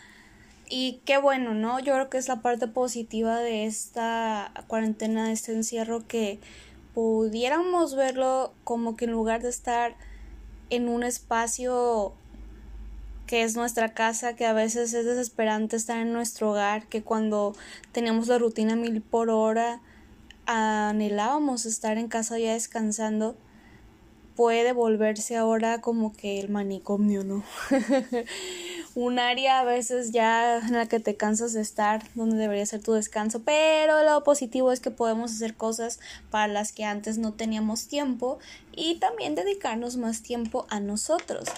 Y 0.69 1.01
qué 1.03 1.17
bueno, 1.17 1.55
¿no? 1.55 1.79
Yo 1.79 1.93
creo 1.93 2.11
que 2.11 2.19
es 2.19 2.27
la 2.27 2.43
parte 2.43 2.67
positiva 2.67 3.39
de 3.39 3.65
esta 3.65 4.51
cuarentena, 4.67 5.25
de 5.25 5.33
este 5.33 5.51
encierro, 5.51 6.07
que 6.07 6.39
pudiéramos 6.93 7.95
verlo 7.95 8.53
como 8.63 8.95
que 8.95 9.05
en 9.05 9.11
lugar 9.13 9.41
de 9.41 9.49
estar 9.49 9.95
en 10.69 10.87
un 10.87 11.01
espacio 11.01 12.13
que 13.25 13.41
es 13.41 13.55
nuestra 13.55 13.95
casa, 13.95 14.35
que 14.35 14.45
a 14.45 14.53
veces 14.53 14.93
es 14.93 15.07
desesperante 15.07 15.75
estar 15.75 15.97
en 15.97 16.13
nuestro 16.13 16.51
hogar, 16.51 16.85
que 16.85 17.01
cuando 17.01 17.55
teníamos 17.93 18.27
la 18.27 18.37
rutina 18.37 18.75
mil 18.75 19.01
por 19.01 19.31
hora 19.31 19.81
anhelábamos 20.45 21.65
estar 21.65 21.97
en 21.97 22.07
casa 22.07 22.37
ya 22.37 22.53
descansando, 22.53 23.35
puede 24.35 24.73
volverse 24.73 25.35
ahora 25.35 25.81
como 25.81 26.13
que 26.13 26.39
el 26.39 26.49
manicomio, 26.49 27.23
¿no? 27.23 27.43
un 28.95 29.19
área 29.19 29.59
a 29.59 29.63
veces 29.63 30.11
ya 30.11 30.59
en 30.59 30.73
la 30.73 30.87
que 30.87 30.99
te 30.99 31.15
cansas 31.15 31.53
de 31.53 31.61
estar 31.61 32.03
donde 32.15 32.37
debería 32.37 32.65
ser 32.65 32.81
tu 32.81 32.93
descanso, 32.93 33.41
pero 33.43 34.03
lo 34.03 34.23
positivo 34.23 34.71
es 34.71 34.79
que 34.79 34.91
podemos 34.91 35.33
hacer 35.33 35.55
cosas 35.55 35.99
para 36.31 36.51
las 36.51 36.71
que 36.71 36.85
antes 36.85 37.17
no 37.17 37.33
teníamos 37.33 37.87
tiempo 37.87 38.39
y 38.73 38.95
también 38.95 39.35
dedicarnos 39.35 39.97
más 39.97 40.21
tiempo 40.21 40.65
a 40.69 40.79
nosotros. 40.79 41.49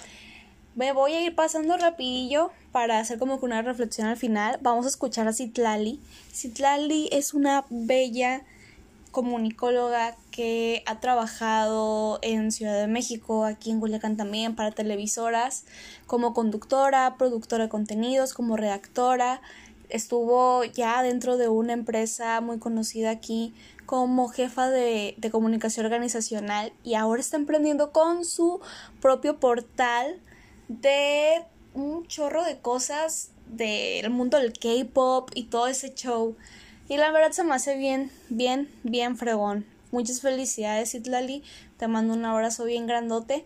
Me 0.74 0.92
voy 0.92 1.12
a 1.14 1.20
ir 1.24 1.34
pasando 1.34 1.76
rapidillo 1.76 2.50
para 2.70 3.00
hacer 3.00 3.18
como 3.18 3.40
que 3.40 3.46
una 3.46 3.62
reflexión 3.62 4.06
al 4.06 4.16
final. 4.16 4.58
Vamos 4.62 4.86
a 4.86 4.88
escuchar 4.88 5.26
a 5.26 5.32
Citlali. 5.32 6.00
Citlali 6.32 7.08
es 7.10 7.34
una 7.34 7.64
bella 7.68 8.44
comunicóloga 9.18 10.14
que 10.30 10.84
ha 10.86 11.00
trabajado 11.00 12.20
en 12.22 12.52
Ciudad 12.52 12.78
de 12.78 12.86
México, 12.86 13.44
aquí 13.44 13.72
en 13.72 13.80
Culiacán 13.80 14.16
también, 14.16 14.54
para 14.54 14.70
televisoras, 14.70 15.64
como 16.06 16.32
conductora, 16.32 17.16
productora 17.18 17.64
de 17.64 17.68
contenidos, 17.68 18.32
como 18.32 18.56
redactora. 18.56 19.42
Estuvo 19.88 20.62
ya 20.62 21.02
dentro 21.02 21.36
de 21.36 21.48
una 21.48 21.72
empresa 21.72 22.40
muy 22.40 22.60
conocida 22.60 23.10
aquí 23.10 23.52
como 23.86 24.28
jefa 24.28 24.70
de, 24.70 25.16
de 25.18 25.30
comunicación 25.32 25.86
organizacional 25.86 26.72
y 26.84 26.94
ahora 26.94 27.20
está 27.20 27.36
emprendiendo 27.36 27.90
con 27.90 28.24
su 28.24 28.60
propio 29.00 29.40
portal 29.40 30.20
de 30.68 31.44
un 31.74 32.06
chorro 32.06 32.44
de 32.44 32.60
cosas 32.60 33.32
del 33.48 34.10
mundo 34.10 34.38
del 34.38 34.52
K-pop 34.52 35.32
y 35.34 35.46
todo 35.46 35.66
ese 35.66 35.92
show. 35.92 36.36
Y 36.88 36.96
la 36.96 37.12
verdad 37.12 37.32
se 37.32 37.44
me 37.44 37.54
hace 37.54 37.76
bien, 37.76 38.10
bien, 38.30 38.70
bien 38.82 39.18
fregón. 39.18 39.66
Muchas 39.90 40.22
felicidades, 40.22 40.94
Itlali. 40.94 41.42
Te 41.76 41.86
mando 41.86 42.14
un 42.14 42.24
abrazo 42.24 42.64
bien 42.64 42.86
grandote. 42.86 43.44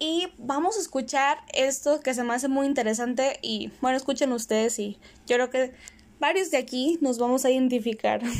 Y 0.00 0.26
vamos 0.38 0.76
a 0.76 0.80
escuchar 0.80 1.38
esto 1.54 2.00
que 2.00 2.12
se 2.12 2.24
me 2.24 2.34
hace 2.34 2.48
muy 2.48 2.66
interesante. 2.66 3.38
Y 3.40 3.70
bueno, 3.80 3.96
escuchen 3.96 4.32
ustedes 4.32 4.80
y 4.80 4.98
yo 5.28 5.36
creo 5.36 5.48
que 5.50 5.74
varios 6.18 6.50
de 6.50 6.56
aquí 6.56 6.98
nos 7.00 7.18
vamos 7.18 7.44
a 7.44 7.52
identificar. 7.52 8.20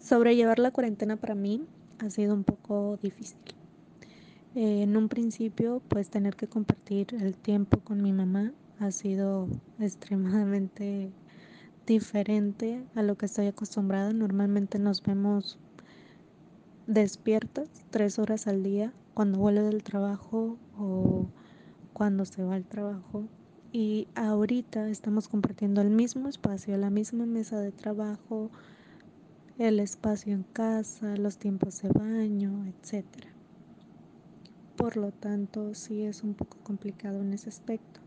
Sobrellevar 0.00 0.60
la 0.60 0.70
cuarentena 0.70 1.16
para 1.16 1.34
mí 1.34 1.66
ha 1.98 2.08
sido 2.10 2.34
un 2.34 2.44
poco 2.44 3.00
difícil. 3.02 3.51
Eh, 4.54 4.82
en 4.82 4.98
un 4.98 5.08
principio, 5.08 5.80
pues 5.88 6.10
tener 6.10 6.36
que 6.36 6.46
compartir 6.46 7.14
el 7.14 7.36
tiempo 7.36 7.80
con 7.80 8.02
mi 8.02 8.12
mamá 8.12 8.52
ha 8.80 8.90
sido 8.90 9.48
extremadamente 9.80 11.10
diferente 11.86 12.84
a 12.94 13.02
lo 13.02 13.16
que 13.16 13.26
estoy 13.26 13.46
acostumbrada. 13.46 14.12
Normalmente 14.12 14.78
nos 14.78 15.02
vemos 15.02 15.58
despiertas 16.86 17.70
tres 17.90 18.18
horas 18.18 18.46
al 18.46 18.62
día 18.62 18.92
cuando 19.14 19.38
vuelve 19.38 19.62
del 19.62 19.82
trabajo 19.82 20.58
o 20.76 21.28
cuando 21.94 22.26
se 22.26 22.42
va 22.42 22.54
al 22.54 22.66
trabajo. 22.66 23.24
Y 23.72 24.06
ahorita 24.14 24.90
estamos 24.90 25.28
compartiendo 25.28 25.80
el 25.80 25.88
mismo 25.88 26.28
espacio, 26.28 26.76
la 26.76 26.90
misma 26.90 27.24
mesa 27.24 27.58
de 27.58 27.72
trabajo, 27.72 28.50
el 29.56 29.80
espacio 29.80 30.34
en 30.34 30.42
casa, 30.42 31.16
los 31.16 31.38
tiempos 31.38 31.80
de 31.80 31.88
baño, 31.88 32.66
etcétera. 32.66 33.31
Por 34.82 34.96
lo 34.96 35.12
tanto, 35.12 35.74
sí 35.74 36.02
es 36.02 36.24
un 36.24 36.34
poco 36.34 36.56
complicado 36.64 37.20
en 37.20 37.32
ese 37.32 37.48
aspecto. 37.48 38.00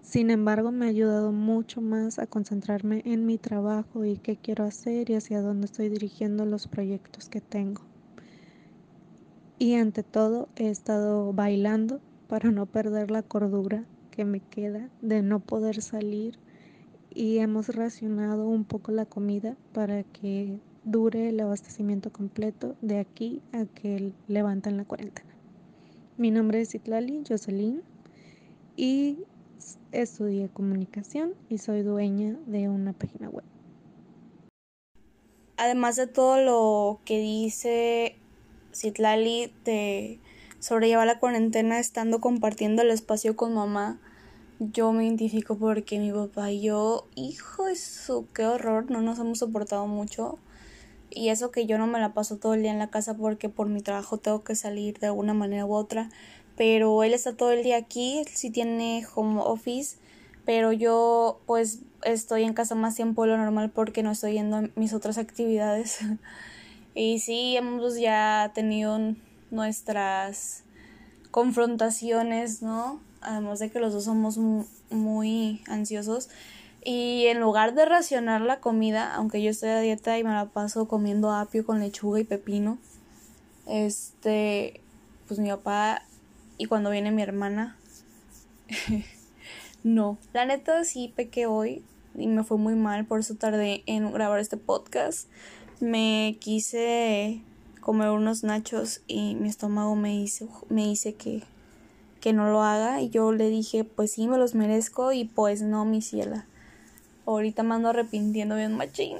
Sin 0.00 0.30
embargo, 0.30 0.72
me 0.72 0.86
ha 0.86 0.88
ayudado 0.88 1.30
mucho 1.30 1.82
más 1.82 2.18
a 2.18 2.26
concentrarme 2.26 3.02
en 3.04 3.26
mi 3.26 3.36
trabajo 3.36 4.02
y 4.06 4.16
qué 4.16 4.38
quiero 4.38 4.64
hacer 4.64 5.10
y 5.10 5.14
hacia 5.14 5.42
dónde 5.42 5.66
estoy 5.66 5.90
dirigiendo 5.90 6.46
los 6.46 6.68
proyectos 6.68 7.28
que 7.28 7.42
tengo. 7.42 7.82
Y 9.58 9.74
ante 9.74 10.02
todo, 10.02 10.48
he 10.56 10.70
estado 10.70 11.34
bailando 11.34 12.00
para 12.28 12.50
no 12.50 12.64
perder 12.64 13.10
la 13.10 13.22
cordura 13.22 13.84
que 14.10 14.24
me 14.24 14.40
queda 14.40 14.88
de 15.02 15.20
no 15.20 15.40
poder 15.40 15.82
salir 15.82 16.38
y 17.10 17.40
hemos 17.40 17.68
racionado 17.68 18.48
un 18.48 18.64
poco 18.64 18.90
la 18.90 19.04
comida 19.04 19.54
para 19.74 20.02
que 20.02 20.60
dure 20.82 21.28
el 21.28 21.38
abastecimiento 21.40 22.10
completo 22.10 22.74
de 22.80 23.00
aquí 23.00 23.42
a 23.52 23.66
que 23.66 24.14
levanten 24.28 24.78
la 24.78 24.86
cuarentena. 24.86 25.35
Mi 26.18 26.30
nombre 26.30 26.62
es 26.62 26.74
Itlali 26.74 27.24
Jocelyn 27.28 27.82
y 28.74 29.18
estudié 29.92 30.48
comunicación 30.48 31.34
y 31.50 31.58
soy 31.58 31.82
dueña 31.82 32.38
de 32.46 32.70
una 32.70 32.94
página 32.94 33.28
web. 33.28 33.44
Además 35.58 35.96
de 35.96 36.06
todo 36.06 36.40
lo 36.40 37.00
que 37.04 37.18
dice 37.18 38.16
Citlali 38.74 39.52
de 39.66 40.18
sobrellevar 40.58 41.06
la 41.06 41.18
cuarentena 41.18 41.78
estando 41.78 42.18
compartiendo 42.22 42.80
el 42.80 42.92
espacio 42.92 43.36
con 43.36 43.52
mamá, 43.52 44.00
yo 44.58 44.92
me 44.92 45.04
identifico 45.04 45.58
porque 45.58 45.98
mi 45.98 46.12
papá 46.12 46.50
y 46.50 46.62
yo, 46.62 47.08
hijo 47.14 47.68
eso, 47.68 48.26
qué 48.32 48.46
horror, 48.46 48.90
no 48.90 49.02
nos 49.02 49.18
hemos 49.18 49.40
soportado 49.40 49.86
mucho. 49.86 50.38
Y 51.16 51.30
eso 51.30 51.50
que 51.50 51.64
yo 51.64 51.78
no 51.78 51.86
me 51.86 51.98
la 51.98 52.12
paso 52.12 52.36
todo 52.36 52.52
el 52.52 52.60
día 52.60 52.72
en 52.72 52.78
la 52.78 52.90
casa 52.90 53.14
porque 53.14 53.48
por 53.48 53.70
mi 53.70 53.80
trabajo 53.80 54.18
tengo 54.18 54.44
que 54.44 54.54
salir 54.54 54.98
de 54.98 55.06
alguna 55.06 55.32
manera 55.32 55.64
u 55.64 55.72
otra. 55.72 56.10
Pero 56.58 57.02
él 57.04 57.14
está 57.14 57.34
todo 57.34 57.52
el 57.52 57.62
día 57.62 57.78
aquí, 57.78 58.18
él 58.18 58.26
sí 58.28 58.50
tiene 58.50 59.02
home 59.14 59.40
office, 59.42 59.96
pero 60.44 60.72
yo 60.72 61.40
pues 61.46 61.80
estoy 62.02 62.44
en 62.44 62.52
casa 62.52 62.74
más 62.74 62.96
tiempo 62.96 63.22
de 63.22 63.28
lo 63.28 63.38
normal 63.38 63.70
porque 63.70 64.02
no 64.02 64.10
estoy 64.10 64.34
yendo 64.34 64.56
a 64.56 64.64
mis 64.74 64.92
otras 64.92 65.16
actividades. 65.16 66.00
y 66.94 67.18
sí, 67.20 67.56
hemos 67.56 67.98
ya 67.98 68.52
tenido 68.54 68.98
nuestras 69.50 70.64
confrontaciones, 71.30 72.60
¿no? 72.60 73.00
Además 73.22 73.58
de 73.58 73.70
que 73.70 73.80
los 73.80 73.94
dos 73.94 74.04
somos 74.04 74.38
muy 74.90 75.62
ansiosos. 75.66 76.28
Y 76.88 77.26
en 77.26 77.40
lugar 77.40 77.74
de 77.74 77.84
racionar 77.84 78.42
la 78.42 78.60
comida, 78.60 79.12
aunque 79.12 79.42
yo 79.42 79.50
estoy 79.50 79.70
a 79.70 79.80
dieta 79.80 80.16
y 80.20 80.22
me 80.22 80.30
la 80.30 80.46
paso 80.46 80.86
comiendo 80.86 81.32
apio 81.32 81.66
con 81.66 81.80
lechuga 81.80 82.20
y 82.20 82.24
pepino, 82.24 82.78
este, 83.66 84.80
pues 85.26 85.40
mi 85.40 85.48
papá 85.48 86.02
y 86.58 86.66
cuando 86.66 86.90
viene 86.90 87.10
mi 87.10 87.22
hermana, 87.22 87.76
no. 89.82 90.16
La 90.32 90.44
neta 90.44 90.84
sí 90.84 91.12
pequé 91.16 91.46
hoy 91.46 91.82
y 92.14 92.28
me 92.28 92.44
fue 92.44 92.56
muy 92.56 92.76
mal, 92.76 93.04
por 93.04 93.18
eso 93.18 93.34
tardé 93.34 93.82
en 93.86 94.12
grabar 94.12 94.38
este 94.38 94.56
podcast. 94.56 95.28
Me 95.80 96.36
quise 96.38 97.40
comer 97.80 98.10
unos 98.10 98.44
nachos 98.44 99.00
y 99.08 99.34
mi 99.34 99.48
estómago 99.48 99.96
me 99.96 100.10
dice, 100.10 100.46
me 100.68 100.84
dice 100.84 101.14
que, 101.14 101.42
que 102.20 102.32
no 102.32 102.48
lo 102.48 102.62
haga 102.62 103.02
y 103.02 103.10
yo 103.10 103.32
le 103.32 103.48
dije, 103.48 103.82
pues 103.82 104.12
sí, 104.12 104.28
me 104.28 104.38
los 104.38 104.54
merezco 104.54 105.10
y 105.10 105.24
pues 105.24 105.62
no, 105.62 105.84
mi 105.84 106.00
ciela. 106.00 106.46
Ahorita 107.26 107.62
me 107.62 107.74
ando 107.74 107.90
arrepintiendo 107.90 108.56
bien 108.56 108.76
machín. 108.76 109.18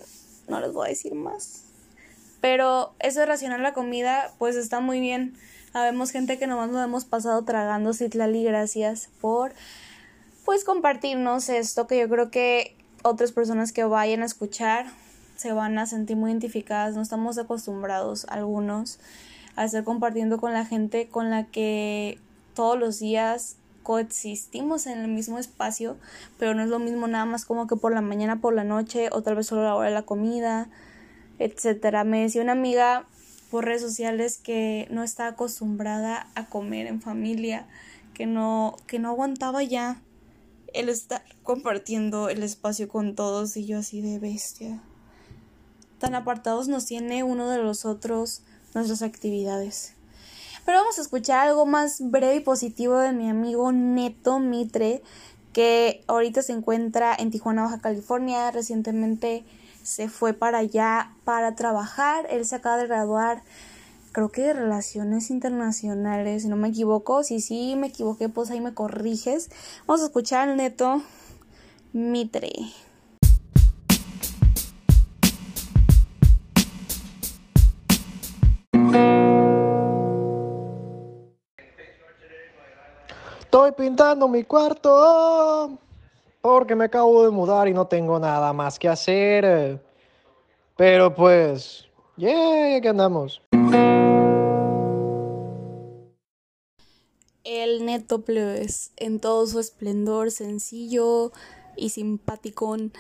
No 0.49 0.61
les 0.61 0.73
voy 0.73 0.87
a 0.87 0.91
decir 0.91 1.15
más. 1.15 1.65
Pero 2.41 2.95
eso 3.01 3.21
de 3.21 3.27
racionar 3.27 3.61
la 3.61 3.73
comida, 3.73 4.33
pues 4.39 4.57
está 4.57 4.81
muy 4.81 5.01
bien. 5.01 5.35
Habemos 5.73 6.11
gente 6.11 6.39
que 6.39 6.47
nomás 6.47 6.71
nos 6.71 6.85
hemos 6.85 7.05
pasado 7.05 7.45
tragando. 7.45 7.93
Citlali, 7.93 8.45
gracias 8.45 9.09
por 9.21 9.53
pues 10.45 10.65
compartirnos 10.65 11.49
esto 11.49 11.87
que 11.87 11.99
yo 11.99 12.09
creo 12.09 12.31
que 12.31 12.77
otras 13.03 13.33
personas 13.33 13.73
que 13.73 13.85
vayan 13.85 14.23
a 14.23 14.27
escuchar 14.27 14.87
se 15.37 15.53
van 15.53 15.79
a 15.79 15.87
sentir 15.87 16.17
muy 16.17 16.31
identificadas. 16.31 16.95
No 16.95 17.03
estamos 17.03 17.37
acostumbrados 17.37 18.27
algunos 18.29 18.99
a 19.57 19.65
estar 19.65 19.85
compartiendo 19.85 20.39
con 20.39 20.53
la 20.53 20.65
gente 20.65 21.09
con 21.09 21.31
la 21.31 21.45
que 21.47 22.19
todos 22.55 22.79
los 22.79 23.01
días 23.01 23.57
coexistimos 23.87 24.89
en 24.89 24.99
el 24.99 25.07
mismo 25.07 25.39
espacio, 25.39 25.97
pero 26.41 26.55
no 26.55 26.65
es 26.65 26.69
lo 26.69 26.81
mismo 26.81 27.07
nada 27.07 27.25
más 27.25 27.45
como 27.45 27.69
que 27.69 27.77
por 27.77 27.95
la 27.95 28.01
mañana, 28.01 28.41
por 28.41 28.53
la 28.53 28.65
noche, 28.65 29.11
o 29.13 29.23
tal 29.23 29.37
vez 29.37 29.47
solo 29.47 29.63
la 29.63 29.77
hora 29.77 29.91
de 29.91 29.95
la 29.95 30.03
comida, 30.03 30.69
etcétera. 31.39 32.03
Me 32.03 32.23
decía 32.23 32.43
una 32.43 32.51
amiga 32.51 33.07
por 33.49 33.65
redes 33.65 33.83
sociales 33.83 34.39
que 34.39 34.89
no 34.91 35.05
está 35.05 35.29
acostumbrada 35.29 36.27
a 36.35 36.47
comer 36.47 36.89
en 36.89 37.01
familia, 37.01 37.69
que 38.13 38.27
no, 38.27 38.75
que 38.89 38.99
no 38.99 39.11
aguantaba 39.11 39.63
ya 39.63 40.03
el 40.75 40.89
estar 40.89 41.23
compartiendo 41.45 42.29
el 42.29 42.43
espacio 42.43 42.89
con 42.89 43.15
todos 43.15 43.57
y 43.57 43.67
yo 43.67 43.79
así 43.79 44.01
de 44.01 44.19
bestia. 44.19 44.83
Tan 46.01 46.17
apartados 46.17 46.67
nos 46.67 46.87
tiene 46.87 47.23
uno 47.23 47.49
de 47.49 47.59
los 47.59 47.85
otros 47.85 48.43
nuestras 48.75 49.03
actividades. 49.03 49.96
Pero 50.67 50.79
vamos 50.79 50.99
a 50.99 51.03
escuchar 51.03 51.47
algo 51.47 51.65
más 51.65 51.99
breve 52.01 52.35
y 52.35 52.41
positivo 52.41 52.99
de 52.99 53.13
mi 53.13 53.31
amigo 53.31 53.71
Neto 53.71 54.41
Mitre, 54.41 55.01
que 55.53 56.03
ahorita 56.09 56.43
se 56.43 56.55
encuentra 56.55 57.15
en 57.17 57.31
Tijuana, 57.31 57.63
Baja 57.63 57.79
California. 57.79 58.51
Recientemente 58.51 59.45
se 59.85 60.09
fue 60.09 60.33
para 60.33 60.59
allá 60.59 61.13
para 61.23 61.55
trabajar. 61.55 62.27
Él 62.31 62.45
se 62.45 62.57
acaba 62.57 62.79
de 62.79 62.89
graduar, 62.89 63.45
creo 64.11 64.31
que 64.31 64.43
de 64.43 64.55
Relaciones 64.55 65.31
Internacionales, 65.31 66.43
si 66.43 66.49
no 66.49 66.57
me 66.57 66.69
equivoco. 66.69 67.23
Si 67.23 67.41
sí 67.41 67.77
me 67.77 67.87
equivoqué, 67.87 68.29
pues 68.29 68.51
ahí 68.51 68.61
me 68.61 68.75
corriges. 68.75 69.51
Vamos 69.87 70.03
a 70.03 70.07
escuchar 70.07 70.49
al 70.49 70.57
Neto 70.57 71.01
Mitre. 71.93 72.51
Estoy 83.67 83.87
pintando 83.87 84.29
mi 84.29 84.45
cuarto 84.45 85.77
porque 86.41 86.77
me 86.77 86.85
acabo 86.85 87.25
de 87.25 87.31
mudar 87.31 87.67
y 87.67 87.75
no 87.75 87.89
tengo 87.89 88.17
nada 88.21 88.53
más 88.53 88.79
que 88.79 88.89
hacer. 88.89 89.83
Pero 90.77 91.13
pues, 91.13 91.85
yeah, 92.17 92.77
aquí 92.77 92.87
andamos. 92.87 93.43
El 97.43 97.85
neto 97.85 98.21
plebes 98.21 98.93
en 98.99 99.19
todo 99.19 99.45
su 99.49 99.59
esplendor, 99.59 100.31
sencillo 100.31 101.33
y 101.77 101.89
simpaticón. 101.89 102.93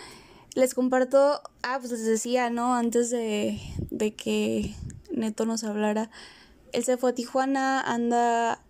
Les 0.56 0.74
comparto, 0.74 1.42
ah, 1.62 1.76
pues 1.78 1.92
les 1.92 2.06
decía, 2.06 2.50
¿no? 2.50 2.74
Antes 2.74 3.10
de, 3.10 3.60
de 3.92 4.16
que 4.16 4.74
Neto 5.12 5.46
nos 5.46 5.62
hablara, 5.62 6.10
él 6.72 6.82
se 6.82 6.96
fue 6.96 7.10
a 7.10 7.14
Tijuana, 7.14 7.80
anda 7.80 8.65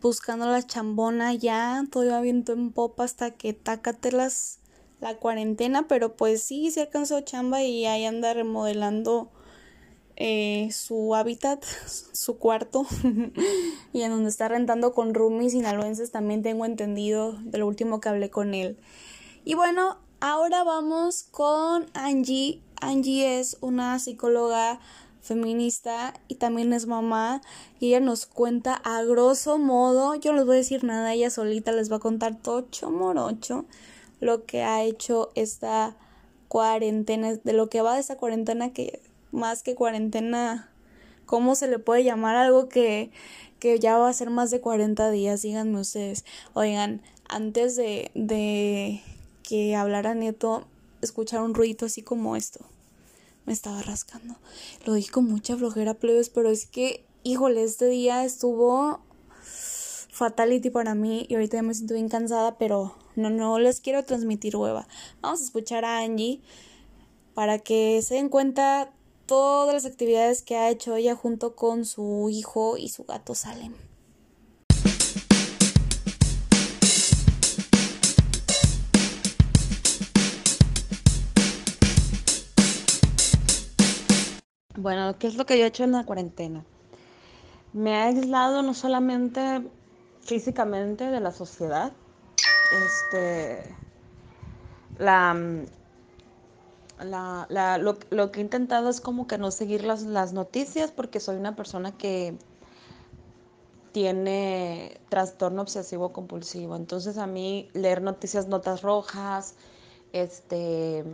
buscando 0.00 0.46
la 0.46 0.62
chambona 0.62 1.34
ya, 1.34 1.84
todo 1.90 2.04
iba 2.04 2.20
viento 2.20 2.52
en 2.52 2.72
popa 2.72 3.04
hasta 3.04 3.32
que 3.32 3.52
tácatelas 3.52 4.58
la 5.00 5.16
cuarentena, 5.16 5.86
pero 5.88 6.16
pues 6.16 6.42
sí, 6.42 6.70
se 6.70 6.82
alcanzó 6.82 7.20
chamba 7.20 7.62
y 7.62 7.86
ahí 7.86 8.04
anda 8.04 8.34
remodelando 8.34 9.30
eh, 10.16 10.68
su 10.72 11.14
hábitat, 11.14 11.64
su 12.12 12.38
cuarto, 12.38 12.86
y 13.92 14.02
en 14.02 14.10
donde 14.10 14.30
está 14.30 14.48
rentando 14.48 14.92
con 14.92 15.14
roomies 15.14 15.52
sinaloenses 15.52 16.10
también 16.10 16.42
tengo 16.42 16.64
entendido 16.64 17.34
de 17.40 17.58
lo 17.58 17.66
último 17.66 18.00
que 18.00 18.08
hablé 18.08 18.30
con 18.30 18.54
él. 18.54 18.78
Y 19.44 19.54
bueno, 19.54 19.98
ahora 20.20 20.64
vamos 20.64 21.22
con 21.30 21.86
Angie. 21.94 22.60
Angie 22.80 23.38
es 23.38 23.56
una 23.60 23.98
psicóloga 23.98 24.80
feminista 25.28 26.14
y 26.26 26.36
también 26.36 26.72
es 26.72 26.86
mamá 26.86 27.40
y 27.78 27.88
ella 27.88 28.00
nos 28.00 28.26
cuenta 28.26 28.74
a 28.74 29.02
grosso 29.04 29.58
modo, 29.58 30.14
yo 30.16 30.32
no 30.32 30.38
les 30.38 30.46
voy 30.46 30.56
a 30.56 30.58
decir 30.58 30.84
nada, 30.84 31.14
ella 31.14 31.30
solita 31.30 31.70
les 31.72 31.92
va 31.92 31.96
a 31.96 32.00
contar 32.00 32.36
tocho 32.36 32.90
morocho 32.90 33.66
lo 34.20 34.44
que 34.46 34.62
ha 34.64 34.82
hecho 34.82 35.30
esta 35.36 35.96
cuarentena, 36.48 37.34
de 37.34 37.52
lo 37.52 37.68
que 37.68 37.82
va 37.82 37.94
de 37.94 38.00
esta 38.00 38.16
cuarentena 38.16 38.72
que 38.72 39.00
más 39.30 39.62
que 39.62 39.74
cuarentena, 39.74 40.70
¿cómo 41.26 41.54
se 41.54 41.68
le 41.68 41.78
puede 41.78 42.02
llamar 42.02 42.34
algo 42.34 42.68
que, 42.68 43.10
que 43.60 43.78
ya 43.78 43.98
va 43.98 44.08
a 44.08 44.12
ser 44.12 44.30
más 44.30 44.50
de 44.50 44.60
40 44.60 45.10
días? 45.10 45.42
Díganme 45.42 45.78
ustedes. 45.78 46.24
Oigan, 46.54 47.02
antes 47.28 47.76
de, 47.76 48.10
de 48.14 49.02
que 49.42 49.76
hablara 49.76 50.14
Nieto, 50.14 50.66
escuchar 51.02 51.42
un 51.42 51.54
ruido 51.54 51.86
así 51.86 52.02
como 52.02 52.34
esto 52.34 52.64
me 53.48 53.54
estaba 53.54 53.82
rascando. 53.82 54.36
Lo 54.84 54.92
dije 54.92 55.10
con 55.10 55.24
mucha 55.24 55.56
flojera, 55.56 55.94
plebes, 55.94 56.28
pero 56.28 56.50
es 56.50 56.66
que, 56.66 57.06
híjole, 57.22 57.64
este 57.64 57.86
día 57.86 58.22
estuvo 58.26 59.00
fatality 60.12 60.68
para 60.68 60.94
mí 60.94 61.24
y 61.30 61.34
ahorita 61.34 61.56
ya 61.56 61.62
me 61.62 61.72
siento 61.72 61.94
bien 61.94 62.10
cansada, 62.10 62.58
pero 62.58 62.94
no, 63.16 63.30
no 63.30 63.58
les 63.58 63.80
quiero 63.80 64.04
transmitir 64.04 64.54
hueva. 64.54 64.86
Vamos 65.22 65.40
a 65.40 65.44
escuchar 65.44 65.86
a 65.86 66.00
Angie 66.00 66.42
para 67.32 67.58
que 67.58 68.02
se 68.02 68.16
den 68.16 68.28
cuenta 68.28 68.92
todas 69.24 69.72
las 69.72 69.90
actividades 69.90 70.42
que 70.42 70.56
ha 70.56 70.68
hecho 70.68 70.94
ella 70.94 71.16
junto 71.16 71.56
con 71.56 71.86
su 71.86 72.28
hijo 72.30 72.76
y 72.76 72.90
su 72.90 73.04
gato 73.04 73.34
Salem. 73.34 73.72
Bueno, 84.80 85.18
¿qué 85.18 85.26
es 85.26 85.34
lo 85.34 85.44
que 85.44 85.58
yo 85.58 85.64
he 85.64 85.66
hecho 85.66 85.82
en 85.82 85.90
la 85.90 86.04
cuarentena? 86.04 86.64
Me 87.72 87.96
ha 87.96 88.04
aislado 88.04 88.62
no 88.62 88.74
solamente 88.74 89.68
físicamente 90.20 91.10
de 91.10 91.18
la 91.18 91.32
sociedad, 91.32 91.92
este, 92.86 93.74
la, 95.00 95.36
la, 97.00 97.46
la 97.48 97.78
lo, 97.78 97.98
lo, 98.10 98.30
que 98.30 98.38
he 98.38 98.42
intentado 98.44 98.88
es 98.88 99.00
como 99.00 99.26
que 99.26 99.36
no 99.36 99.50
seguir 99.50 99.82
las, 99.82 100.02
las 100.02 100.32
noticias 100.32 100.92
porque 100.92 101.18
soy 101.18 101.34
una 101.38 101.56
persona 101.56 101.90
que 101.98 102.36
tiene 103.90 105.00
trastorno 105.08 105.62
obsesivo 105.62 106.12
compulsivo. 106.12 106.76
Entonces 106.76 107.18
a 107.18 107.26
mí 107.26 107.68
leer 107.72 108.00
noticias, 108.00 108.46
notas 108.46 108.82
rojas, 108.82 109.56
este, 110.12 111.04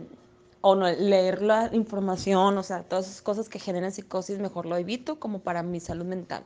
o 0.67 0.73
no, 0.73 0.91
leer 0.91 1.43
la 1.43 1.69
información, 1.73 2.57
o 2.57 2.63
sea, 2.63 2.81
todas 2.81 3.05
esas 3.05 3.21
cosas 3.21 3.49
que 3.49 3.59
generan 3.59 3.91
psicosis, 3.91 4.39
mejor 4.39 4.65
lo 4.65 4.75
evito 4.77 5.19
como 5.19 5.41
para 5.41 5.61
mi 5.61 5.79
salud 5.79 6.05
mental. 6.05 6.43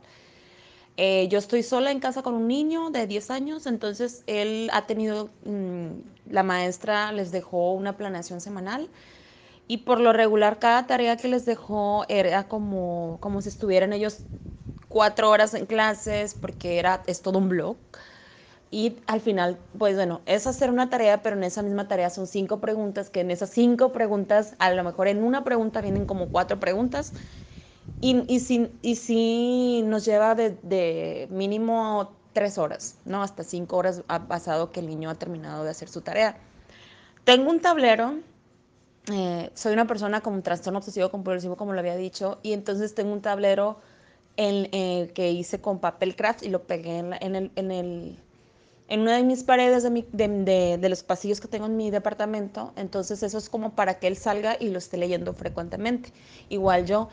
Eh, 0.97 1.29
yo 1.29 1.39
estoy 1.39 1.63
sola 1.63 1.91
en 1.91 2.01
casa 2.01 2.21
con 2.21 2.33
un 2.33 2.45
niño 2.45 2.89
de 2.89 3.07
10 3.07 3.31
años, 3.31 3.65
entonces 3.65 4.23
él 4.27 4.69
ha 4.73 4.85
tenido, 4.87 5.29
mmm, 5.45 6.01
la 6.29 6.43
maestra 6.43 7.13
les 7.13 7.31
dejó 7.31 7.71
una 7.71 7.95
planeación 7.95 8.41
semanal 8.41 8.89
y 9.67 9.77
por 9.79 10.01
lo 10.01 10.11
regular 10.11 10.59
cada 10.59 10.85
tarea 10.85 11.15
que 11.15 11.29
les 11.29 11.45
dejó 11.45 12.05
era 12.09 12.49
como, 12.49 13.19
como 13.21 13.41
si 13.41 13.47
estuvieran 13.47 13.93
ellos 13.93 14.25
cuatro 14.89 15.29
horas 15.29 15.53
en 15.53 15.65
clases 15.65 16.35
porque 16.35 16.77
era, 16.79 17.03
es 17.07 17.21
todo 17.21 17.39
un 17.39 17.47
blog. 17.47 17.77
Y 18.71 18.97
al 19.07 19.19
final, 19.19 19.57
pues 19.77 19.95
bueno, 19.95 20.21
es 20.25 20.45
hacer 20.45 20.69
una 20.69 20.89
tarea, 20.89 21.23
pero 21.23 21.35
en 21.35 21.43
esa 21.43 21.63
misma 21.63 21.87
tarea 21.87 22.09
son 22.09 22.27
cinco 22.27 22.59
preguntas, 22.59 23.09
que 23.09 23.21
en 23.21 23.31
esas 23.31 23.49
cinco 23.49 23.91
preguntas, 23.91 24.55
a 24.59 24.71
lo 24.71 24.83
mejor 24.83 25.07
en 25.07 25.23
una 25.23 25.43
pregunta 25.43 25.81
vienen 25.81 26.05
como 26.05 26.27
cuatro 26.27 26.59
preguntas. 26.59 27.13
Y, 28.01 28.23
y, 28.33 28.39
si, 28.39 28.71
y 28.81 28.95
si 28.95 29.81
nos 29.85 30.05
lleva 30.05 30.35
de, 30.35 30.51
de 30.61 31.27
mínimo 31.31 32.11
tres 32.33 32.57
horas, 32.57 32.95
¿no? 33.05 33.23
Hasta 33.23 33.43
cinco 33.43 33.77
horas 33.77 34.03
ha 34.07 34.27
pasado 34.27 34.71
que 34.71 34.79
el 34.79 34.87
niño 34.87 35.09
ha 35.09 35.15
terminado 35.15 35.63
de 35.63 35.71
hacer 35.71 35.89
su 35.89 36.01
tarea. 36.01 36.37
Tengo 37.25 37.49
un 37.49 37.59
tablero 37.59 38.19
eh, 39.11 39.49
soy 39.55 39.73
una 39.73 39.87
persona 39.87 40.21
con 40.21 40.33
un 40.33 40.43
trastorno 40.43 40.79
obsesivo 40.79 41.09
compulsivo, 41.09 41.57
como 41.57 41.73
lo 41.73 41.79
había 41.79 41.95
dicho, 41.95 42.39
y 42.43 42.53
entonces 42.53 42.93
tengo 42.93 43.11
un 43.13 43.21
tablero 43.21 43.79
en, 44.37 44.69
eh, 44.71 45.11
que 45.15 45.31
hice 45.31 45.61
con 45.61 45.79
papel 45.79 46.15
craft 46.15 46.43
y 46.43 46.49
lo 46.49 46.67
pegué 46.67 46.99
en, 46.99 47.09
la, 47.11 47.17
en, 47.19 47.35
el, 47.35 47.51
en, 47.55 47.71
el, 47.71 48.19
en 48.89 49.01
una 49.01 49.15
de 49.15 49.23
mis 49.23 49.43
paredes 49.43 49.83
de, 49.83 49.89
mi, 49.89 50.05
de, 50.11 50.27
de, 50.27 50.77
de, 50.77 50.89
los 50.89 51.03
pasillos 51.03 51.39
que 51.39 51.47
tengo 51.47 51.67
en 51.67 51.77
mi 51.77 51.91
departamento. 51.91 52.73
Entonces 52.75 53.23
eso 53.23 53.37
es 53.37 53.49
como 53.49 53.75
para 53.75 53.99
que 53.99 54.07
él 54.07 54.17
salga 54.17 54.57
y 54.59 54.69
lo 54.69 54.79
esté 54.79 54.97
leyendo 54.97 55.33
frecuentemente. 55.33 56.11
Igual 56.49 56.85
yo. 56.85 57.09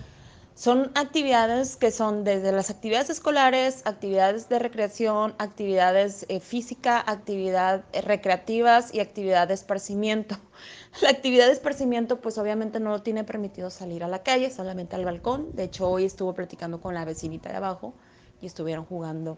Son 0.57 0.91
actividades 0.95 1.77
que 1.77 1.91
son 1.91 2.25
desde 2.25 2.51
las 2.51 2.71
actividades 2.71 3.11
escolares, 3.11 3.83
actividades 3.85 4.49
de 4.49 4.59
recreación, 4.59 5.35
actividades 5.37 6.25
eh, 6.31 6.41
física, 6.41 6.99
actividades 7.07 7.85
eh, 7.93 8.01
recreativas 8.01 8.95
y 8.95 9.01
actividad 9.01 9.49
de 9.49 9.53
esparcimiento. 9.53 10.39
La 11.03 11.11
actividad 11.11 11.49
de 11.49 11.53
esparcimiento, 11.53 12.23
pues 12.23 12.39
obviamente 12.39 12.81
no 12.81 12.89
lo 12.89 13.03
tiene 13.03 13.23
permitido 13.23 13.69
salir 13.69 14.03
a 14.03 14.09
la 14.09 14.23
calle, 14.23 14.51
solamente 14.51 14.97
al 14.97 15.05
balcón. 15.05 15.55
De 15.55 15.65
hecho, 15.65 15.91
hoy 15.91 16.07
estuvo 16.07 16.33
platicando 16.33 16.81
con 16.81 16.95
la 16.95 17.05
vecinita 17.05 17.51
de 17.51 17.57
abajo 17.57 17.93
y 18.41 18.47
estuvieron 18.47 18.87
jugando, 18.87 19.37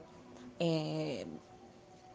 eh, 0.61 1.27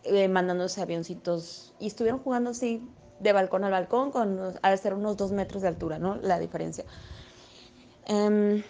eh, 0.03 0.27
mandándose 0.27 0.81
avioncitos 0.81 1.73
y 1.79 1.87
estuvieron 1.87 2.19
jugando 2.19 2.51
así 2.51 2.87
de 3.19 3.31
balcón 3.31 3.63
al 3.63 3.71
balcón, 3.71 4.11
con, 4.11 4.53
a 4.61 4.77
ser 4.77 4.93
unos 4.93 5.17
dos 5.17 5.31
metros 5.31 5.61
de 5.61 5.69
altura, 5.69 5.97
¿no? 5.97 6.15
La 6.15 6.39
diferencia. 6.39 6.83
Um, 8.09 8.61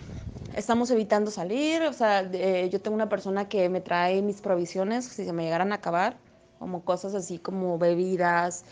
estamos 0.56 0.92
evitando 0.92 1.32
salir, 1.32 1.82
o 1.84 1.94
sea, 1.94 2.22
eh, 2.22 2.70
yo 2.72 2.80
tengo 2.80 2.94
una 2.94 3.10
persona 3.10 3.50
que 3.50 3.68
me 3.68 3.82
trae 3.82 4.22
mis 4.22 4.42
provisiones 4.42 5.06
si 5.06 5.26
se 5.26 5.34
me 5.34 5.44
llegaran 5.44 5.72
a 5.72 5.76
acabar, 5.76 6.18
como 6.60 6.86
cosas 6.86 7.16
así 7.16 7.40
como 7.40 7.80
bebidas, 7.80 8.64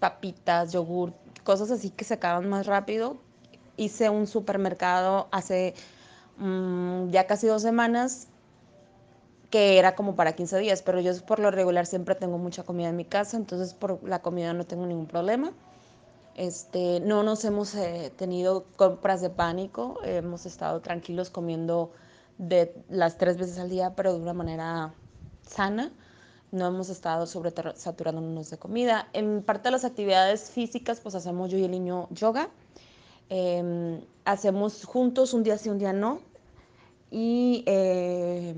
papitas, 0.00 0.72
yogur, 0.72 1.12
cosas 1.44 1.70
así 1.70 1.90
que 1.90 2.04
se 2.04 2.14
acaban 2.14 2.48
más 2.48 2.66
rápido. 2.66 3.18
Hice 3.76 4.08
un 4.08 4.26
supermercado 4.26 5.28
hace 5.32 5.74
mmm, 6.38 7.10
ya 7.10 7.26
casi 7.26 7.46
dos 7.46 7.60
semanas 7.60 8.28
que 9.54 9.78
era 9.78 9.94
como 9.94 10.16
para 10.16 10.32
15 10.32 10.58
días, 10.58 10.82
pero 10.82 11.00
yo 11.00 11.12
por 11.24 11.38
lo 11.38 11.52
regular 11.52 11.86
siempre 11.86 12.16
tengo 12.16 12.38
mucha 12.38 12.64
comida 12.64 12.88
en 12.88 12.96
mi 12.96 13.04
casa, 13.04 13.36
entonces 13.36 13.72
por 13.72 14.02
la 14.02 14.20
comida 14.20 14.52
no 14.52 14.64
tengo 14.66 14.84
ningún 14.84 15.06
problema. 15.06 15.52
Este, 16.34 16.98
no 16.98 17.22
nos 17.22 17.44
hemos 17.44 17.72
eh, 17.76 18.12
tenido 18.16 18.64
compras 18.74 19.20
de 19.20 19.30
pánico, 19.30 20.00
hemos 20.02 20.44
estado 20.44 20.80
tranquilos 20.80 21.30
comiendo 21.30 21.92
de 22.36 22.74
las 22.88 23.16
tres 23.16 23.38
veces 23.38 23.60
al 23.60 23.70
día, 23.70 23.94
pero 23.94 24.14
de 24.14 24.18
una 24.18 24.32
manera 24.32 24.92
sana. 25.46 25.92
No 26.50 26.66
hemos 26.66 26.88
estado 26.88 27.24
sobresaturándonos 27.24 28.50
de 28.50 28.58
comida. 28.58 29.08
En 29.12 29.44
parte 29.44 29.68
de 29.68 29.70
las 29.70 29.84
actividades 29.84 30.50
físicas, 30.50 30.98
pues 30.98 31.14
hacemos 31.14 31.52
yo 31.52 31.58
y 31.58 31.62
el 31.62 31.70
niño 31.70 32.08
yoga. 32.10 32.48
Eh, 33.30 34.04
hacemos 34.24 34.84
juntos 34.84 35.32
un 35.32 35.44
día 35.44 35.58
sí, 35.58 35.68
un 35.68 35.78
día 35.78 35.92
no. 35.92 36.18
Y 37.12 37.62
eh, 37.66 38.56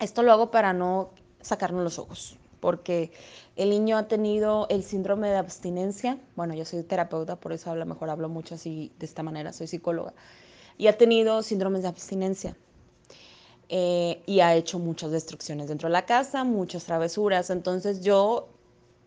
esto 0.00 0.22
lo 0.22 0.32
hago 0.32 0.50
para 0.50 0.72
no 0.72 1.10
sacarnos 1.40 1.82
los 1.82 1.98
ojos, 1.98 2.36
porque 2.60 3.12
el 3.56 3.70
niño 3.70 3.96
ha 3.96 4.08
tenido 4.08 4.66
el 4.70 4.82
síndrome 4.82 5.28
de 5.28 5.36
abstinencia. 5.36 6.18
Bueno, 6.36 6.54
yo 6.54 6.64
soy 6.64 6.82
terapeuta, 6.82 7.36
por 7.36 7.52
eso 7.52 7.70
a 7.70 7.84
mejor 7.84 8.10
hablo 8.10 8.28
mucho 8.28 8.54
así 8.54 8.92
de 8.98 9.06
esta 9.06 9.22
manera, 9.22 9.52
soy 9.52 9.66
psicóloga. 9.66 10.14
Y 10.76 10.86
ha 10.86 10.96
tenido 10.96 11.42
síndromes 11.42 11.82
de 11.82 11.88
abstinencia. 11.88 12.56
Eh, 13.70 14.22
y 14.24 14.40
ha 14.40 14.54
hecho 14.54 14.78
muchas 14.78 15.10
destrucciones 15.10 15.68
dentro 15.68 15.88
de 15.88 15.92
la 15.92 16.06
casa, 16.06 16.44
muchas 16.44 16.84
travesuras. 16.84 17.50
Entonces 17.50 18.00
yo, 18.00 18.48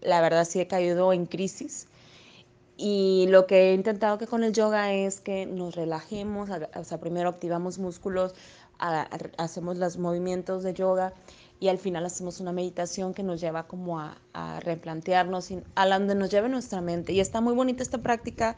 la 0.01 0.21
verdad, 0.21 0.45
sí 0.45 0.59
he 0.59 0.67
caído 0.67 1.13
en 1.13 1.25
crisis. 1.25 1.87
Y 2.77 3.27
lo 3.29 3.45
que 3.47 3.69
he 3.69 3.73
intentado 3.73 4.17
que 4.17 4.27
con 4.27 4.43
el 4.43 4.53
yoga 4.53 4.91
es 4.93 5.21
que 5.21 5.45
nos 5.45 5.75
relajemos, 5.75 6.49
o 6.75 6.83
sea, 6.83 6.99
primero 6.99 7.29
activamos 7.29 7.77
músculos, 7.77 8.33
hacemos 9.37 9.77
los 9.77 9.97
movimientos 9.97 10.63
de 10.63 10.73
yoga 10.73 11.13
y 11.59 11.67
al 11.67 11.77
final 11.77 12.03
hacemos 12.05 12.39
una 12.39 12.51
meditación 12.51 13.13
que 13.13 13.21
nos 13.21 13.39
lleva 13.39 13.67
como 13.67 13.99
a, 13.99 14.17
replantearnos, 14.61 15.49
a 15.75 15.87
donde 15.87 16.15
nos 16.15 16.31
lleve 16.31 16.49
nuestra 16.49 16.81
mente. 16.81 17.13
Y 17.13 17.19
está 17.19 17.39
muy 17.39 17.53
bonita 17.53 17.83
esta 17.83 17.99
práctica 17.99 18.55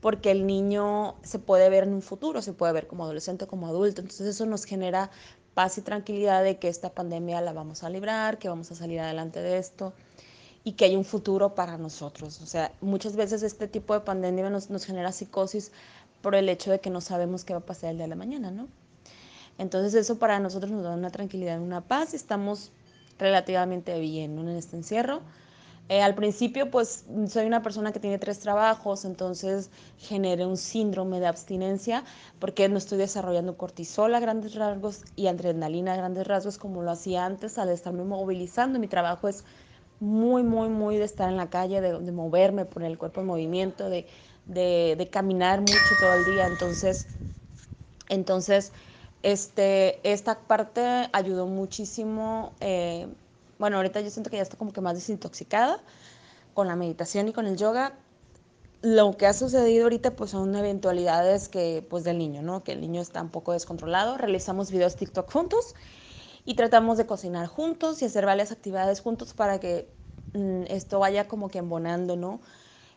porque 0.00 0.30
el 0.30 0.46
niño 0.46 1.16
se 1.22 1.38
puede 1.38 1.68
ver 1.68 1.84
en 1.84 1.92
un 1.92 2.00
futuro, 2.00 2.40
se 2.40 2.54
puede 2.54 2.72
ver 2.72 2.86
como 2.86 3.04
adolescente, 3.04 3.46
como 3.46 3.66
adulto. 3.66 4.00
Entonces 4.00 4.26
eso 4.26 4.46
nos 4.46 4.64
genera 4.64 5.10
paz 5.52 5.76
y 5.76 5.82
tranquilidad 5.82 6.42
de 6.42 6.58
que 6.58 6.68
esta 6.68 6.90
pandemia 6.90 7.42
la 7.42 7.52
vamos 7.52 7.82
a 7.84 7.90
librar, 7.90 8.38
que 8.38 8.48
vamos 8.48 8.70
a 8.70 8.74
salir 8.74 9.00
adelante 9.00 9.42
de 9.42 9.58
esto 9.58 9.92
y 10.64 10.72
que 10.72 10.86
hay 10.86 10.96
un 10.96 11.04
futuro 11.04 11.54
para 11.54 11.76
nosotros. 11.76 12.40
O 12.40 12.46
sea, 12.46 12.72
muchas 12.80 13.16
veces 13.16 13.42
este 13.42 13.68
tipo 13.68 13.92
de 13.92 14.00
pandemia 14.00 14.48
nos, 14.48 14.70
nos 14.70 14.86
genera 14.86 15.12
psicosis 15.12 15.72
por 16.22 16.34
el 16.34 16.48
hecho 16.48 16.70
de 16.70 16.80
que 16.80 16.88
no 16.88 17.02
sabemos 17.02 17.44
qué 17.44 17.52
va 17.52 17.60
a 17.60 17.66
pasar 17.66 17.90
el 17.90 17.96
día 17.98 18.04
de 18.06 18.10
la 18.10 18.16
mañana, 18.16 18.50
¿no? 18.50 18.66
Entonces 19.58 19.94
eso 19.94 20.18
para 20.18 20.38
nosotros 20.38 20.70
nos 20.70 20.84
da 20.84 20.90
una 20.90 21.10
tranquilidad, 21.10 21.60
una 21.60 21.80
paz 21.80 22.14
estamos 22.14 22.72
relativamente 23.18 23.98
bien 24.00 24.38
en 24.38 24.48
este 24.48 24.76
encierro. 24.76 25.22
Eh, 25.88 26.02
al 26.02 26.16
principio, 26.16 26.68
pues 26.68 27.04
soy 27.28 27.46
una 27.46 27.62
persona 27.62 27.92
que 27.92 28.00
tiene 28.00 28.18
tres 28.18 28.40
trabajos, 28.40 29.04
entonces 29.04 29.70
generé 29.98 30.44
un 30.44 30.56
síndrome 30.56 31.20
de 31.20 31.28
abstinencia 31.28 32.02
porque 32.40 32.68
no 32.68 32.76
estoy 32.76 32.98
desarrollando 32.98 33.56
cortisol 33.56 34.12
a 34.16 34.20
grandes 34.20 34.56
rasgos 34.56 35.04
y 35.14 35.28
adrenalina 35.28 35.92
a 35.92 35.96
grandes 35.96 36.26
rasgos 36.26 36.58
como 36.58 36.82
lo 36.82 36.90
hacía 36.90 37.24
antes 37.24 37.56
al 37.56 37.68
estarme 37.68 38.02
movilizando. 38.02 38.80
Mi 38.80 38.88
trabajo 38.88 39.28
es 39.28 39.44
muy, 40.00 40.42
muy, 40.42 40.68
muy 40.68 40.96
de 40.96 41.04
estar 41.04 41.28
en 41.28 41.36
la 41.36 41.50
calle, 41.50 41.80
de, 41.80 42.12
moverme, 42.12 42.64
poner 42.64 42.90
el 42.90 42.98
cuerpo 42.98 43.20
en 43.20 43.28
movimiento, 43.28 43.88
de, 43.88 44.06
de, 44.46 45.08
caminar 45.10 45.60
mucho 45.60 45.94
todo 46.00 46.14
el 46.14 46.24
día. 46.24 46.48
Entonces, 46.48 47.06
entonces 48.08 48.72
este, 49.26 49.98
esta 50.08 50.38
parte 50.38 51.08
ayudó 51.12 51.46
muchísimo. 51.46 52.52
Eh, 52.60 53.08
bueno, 53.58 53.78
ahorita 53.78 54.00
yo 54.00 54.08
siento 54.10 54.30
que 54.30 54.36
ya 54.36 54.44
estoy 54.44 54.56
como 54.56 54.72
que 54.72 54.80
más 54.80 54.94
desintoxicada 54.94 55.82
con 56.54 56.68
la 56.68 56.76
meditación 56.76 57.26
y 57.26 57.32
con 57.32 57.46
el 57.46 57.56
yoga. 57.56 57.98
Lo 58.82 59.16
que 59.16 59.26
ha 59.26 59.32
sucedido 59.32 59.84
ahorita 59.84 60.14
pues 60.14 60.30
son 60.30 60.54
eventualidades 60.54 61.48
que 61.48 61.84
pues 61.90 62.04
del 62.04 62.18
niño, 62.18 62.42
¿no? 62.42 62.62
Que 62.62 62.72
el 62.72 62.80
niño 62.80 63.00
está 63.00 63.20
un 63.20 63.30
poco 63.30 63.52
descontrolado. 63.52 64.16
Realizamos 64.16 64.70
videos 64.70 64.94
TikTok 64.94 65.28
juntos 65.28 65.74
y 66.44 66.54
tratamos 66.54 66.96
de 66.96 67.06
cocinar 67.06 67.48
juntos 67.48 68.02
y 68.02 68.04
hacer 68.04 68.26
varias 68.26 68.52
actividades 68.52 69.00
juntos 69.00 69.34
para 69.34 69.58
que 69.58 69.92
mmm, 70.34 70.62
esto 70.68 71.00
vaya 71.00 71.26
como 71.26 71.50
que 71.50 71.58
embonando, 71.58 72.14
¿no? 72.16 72.40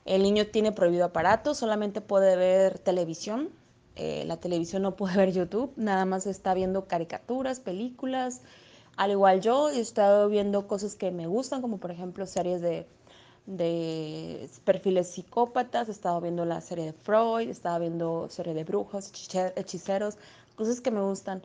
El 0.05 0.21
niño 0.23 0.45
tiene 0.47 0.71
prohibido 0.73 1.05
aparato, 1.05 1.55
solamente 1.55 2.01
puede 2.01 2.35
ver 2.35 2.77
televisión. 2.77 3.49
Eh, 3.95 4.23
la 4.25 4.37
televisión 4.37 4.83
no 4.83 4.95
puede 4.95 5.15
ver 5.17 5.31
YouTube, 5.31 5.73
nada 5.75 6.05
más 6.05 6.25
está 6.25 6.53
viendo 6.53 6.85
caricaturas, 6.87 7.59
películas, 7.59 8.41
al 8.97 9.11
igual 9.11 9.39
yo 9.41 9.69
he 9.69 9.79
estado 9.79 10.27
viendo 10.29 10.67
cosas 10.67 10.95
que 10.95 11.11
me 11.11 11.27
gustan, 11.27 11.61
como 11.61 11.77
por 11.77 11.91
ejemplo 11.91 12.25
series 12.25 12.61
de, 12.61 12.85
de 13.45 14.49
perfiles 14.65 15.07
psicópatas, 15.07 15.87
he 15.87 15.91
estado 15.91 16.19
viendo 16.21 16.45
la 16.45 16.61
serie 16.61 16.85
de 16.85 16.93
Freud, 16.93 17.47
he 17.47 17.51
estado 17.51 17.79
viendo 17.79 18.27
serie 18.29 18.53
de 18.53 18.63
brujos, 18.63 19.11
hechiceros, 19.55 20.17
cosas 20.55 20.81
que 20.81 20.91
me 20.91 21.01
gustan, 21.01 21.41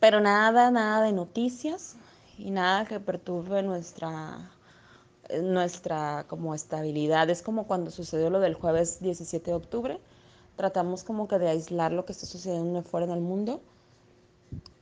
pero 0.00 0.20
nada, 0.20 0.70
nada 0.70 1.04
de 1.04 1.12
noticias 1.12 1.96
y 2.38 2.50
nada 2.50 2.84
que 2.86 2.98
perturbe 3.00 3.62
nuestra, 3.62 4.50
nuestra 5.42 6.24
como 6.26 6.54
estabilidad. 6.54 7.30
Es 7.30 7.42
como 7.42 7.66
cuando 7.66 7.90
sucedió 7.90 8.30
lo 8.30 8.40
del 8.40 8.54
jueves 8.54 9.00
17 9.00 9.50
de 9.50 9.56
octubre. 9.56 10.00
Tratamos 10.60 11.04
como 11.04 11.26
que 11.26 11.38
de 11.38 11.48
aislar 11.48 11.90
lo 11.90 12.04
que 12.04 12.12
está 12.12 12.26
sucediendo 12.26 12.82
fuera 12.82 13.06
en 13.06 13.12
el 13.12 13.22
mundo. 13.22 13.62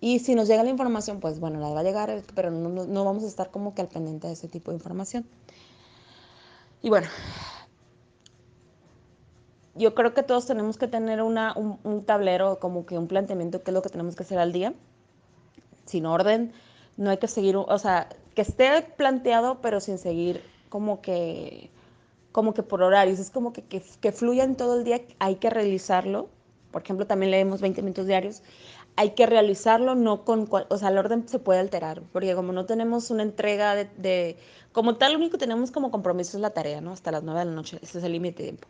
Y 0.00 0.18
si 0.18 0.34
nos 0.34 0.48
llega 0.48 0.64
la 0.64 0.70
información, 0.70 1.20
pues 1.20 1.38
bueno, 1.38 1.60
la 1.60 1.68
va 1.68 1.78
a 1.78 1.82
llegar, 1.84 2.24
pero 2.34 2.50
no, 2.50 2.68
no 2.68 3.04
vamos 3.04 3.22
a 3.22 3.28
estar 3.28 3.52
como 3.52 3.76
que 3.76 3.82
al 3.82 3.86
pendiente 3.86 4.26
de 4.26 4.32
ese 4.32 4.48
tipo 4.48 4.72
de 4.72 4.76
información. 4.76 5.24
Y 6.82 6.88
bueno, 6.88 7.06
yo 9.76 9.94
creo 9.94 10.14
que 10.14 10.24
todos 10.24 10.46
tenemos 10.46 10.78
que 10.78 10.88
tener 10.88 11.22
una, 11.22 11.56
un, 11.56 11.78
un, 11.84 12.04
tablero, 12.04 12.58
como 12.58 12.84
que 12.84 12.98
un 12.98 13.06
planteamiento, 13.06 13.62
qué 13.62 13.70
es 13.70 13.74
lo 13.74 13.82
que 13.82 13.88
tenemos 13.88 14.16
que 14.16 14.24
hacer 14.24 14.40
al 14.40 14.50
día, 14.50 14.74
sin 15.84 16.06
orden. 16.06 16.52
No 16.96 17.10
hay 17.10 17.18
que 17.18 17.28
seguir, 17.28 17.54
o 17.54 17.78
sea, 17.78 18.08
que 18.34 18.42
esté 18.42 18.82
planteado, 18.96 19.60
pero 19.60 19.78
sin 19.78 19.98
seguir 19.98 20.42
como 20.70 21.00
que, 21.00 21.70
como 22.32 22.54
que 22.54 22.62
por 22.62 22.82
horarios. 22.82 23.18
Es 23.18 23.30
como 23.30 23.52
que, 23.52 23.62
que, 23.62 23.82
que 24.00 24.12
fluya 24.12 24.44
en 24.44 24.56
todo 24.56 24.78
el 24.78 24.84
día, 24.84 25.00
hay 25.18 25.36
que 25.36 25.50
realizarlo. 25.50 26.28
Por 26.70 26.82
ejemplo, 26.82 27.06
también 27.06 27.30
leemos 27.30 27.60
20 27.60 27.82
minutos 27.82 28.06
diarios. 28.06 28.42
Hay 28.96 29.10
que 29.10 29.26
realizarlo, 29.26 29.94
no 29.94 30.24
con, 30.24 30.48
o 30.50 30.76
sea, 30.76 30.88
el 30.88 30.98
orden 30.98 31.28
se 31.28 31.38
puede 31.38 31.60
alterar, 31.60 32.02
porque 32.12 32.34
como 32.34 32.52
no 32.52 32.66
tenemos 32.66 33.10
una 33.10 33.22
entrega 33.22 33.76
de, 33.76 33.84
de 33.96 34.36
como 34.72 34.96
tal, 34.96 35.12
lo 35.12 35.18
único 35.18 35.32
que 35.32 35.38
tenemos 35.38 35.70
como 35.70 35.90
compromiso 35.90 36.36
es 36.36 36.40
la 36.40 36.50
tarea, 36.50 36.80
¿no? 36.80 36.92
Hasta 36.92 37.12
las 37.12 37.22
9 37.22 37.40
de 37.40 37.46
la 37.46 37.52
noche, 37.52 37.78
ese 37.80 37.98
es 37.98 38.04
el 38.04 38.12
límite 38.12 38.42
de 38.42 38.48
tiempo. 38.50 38.68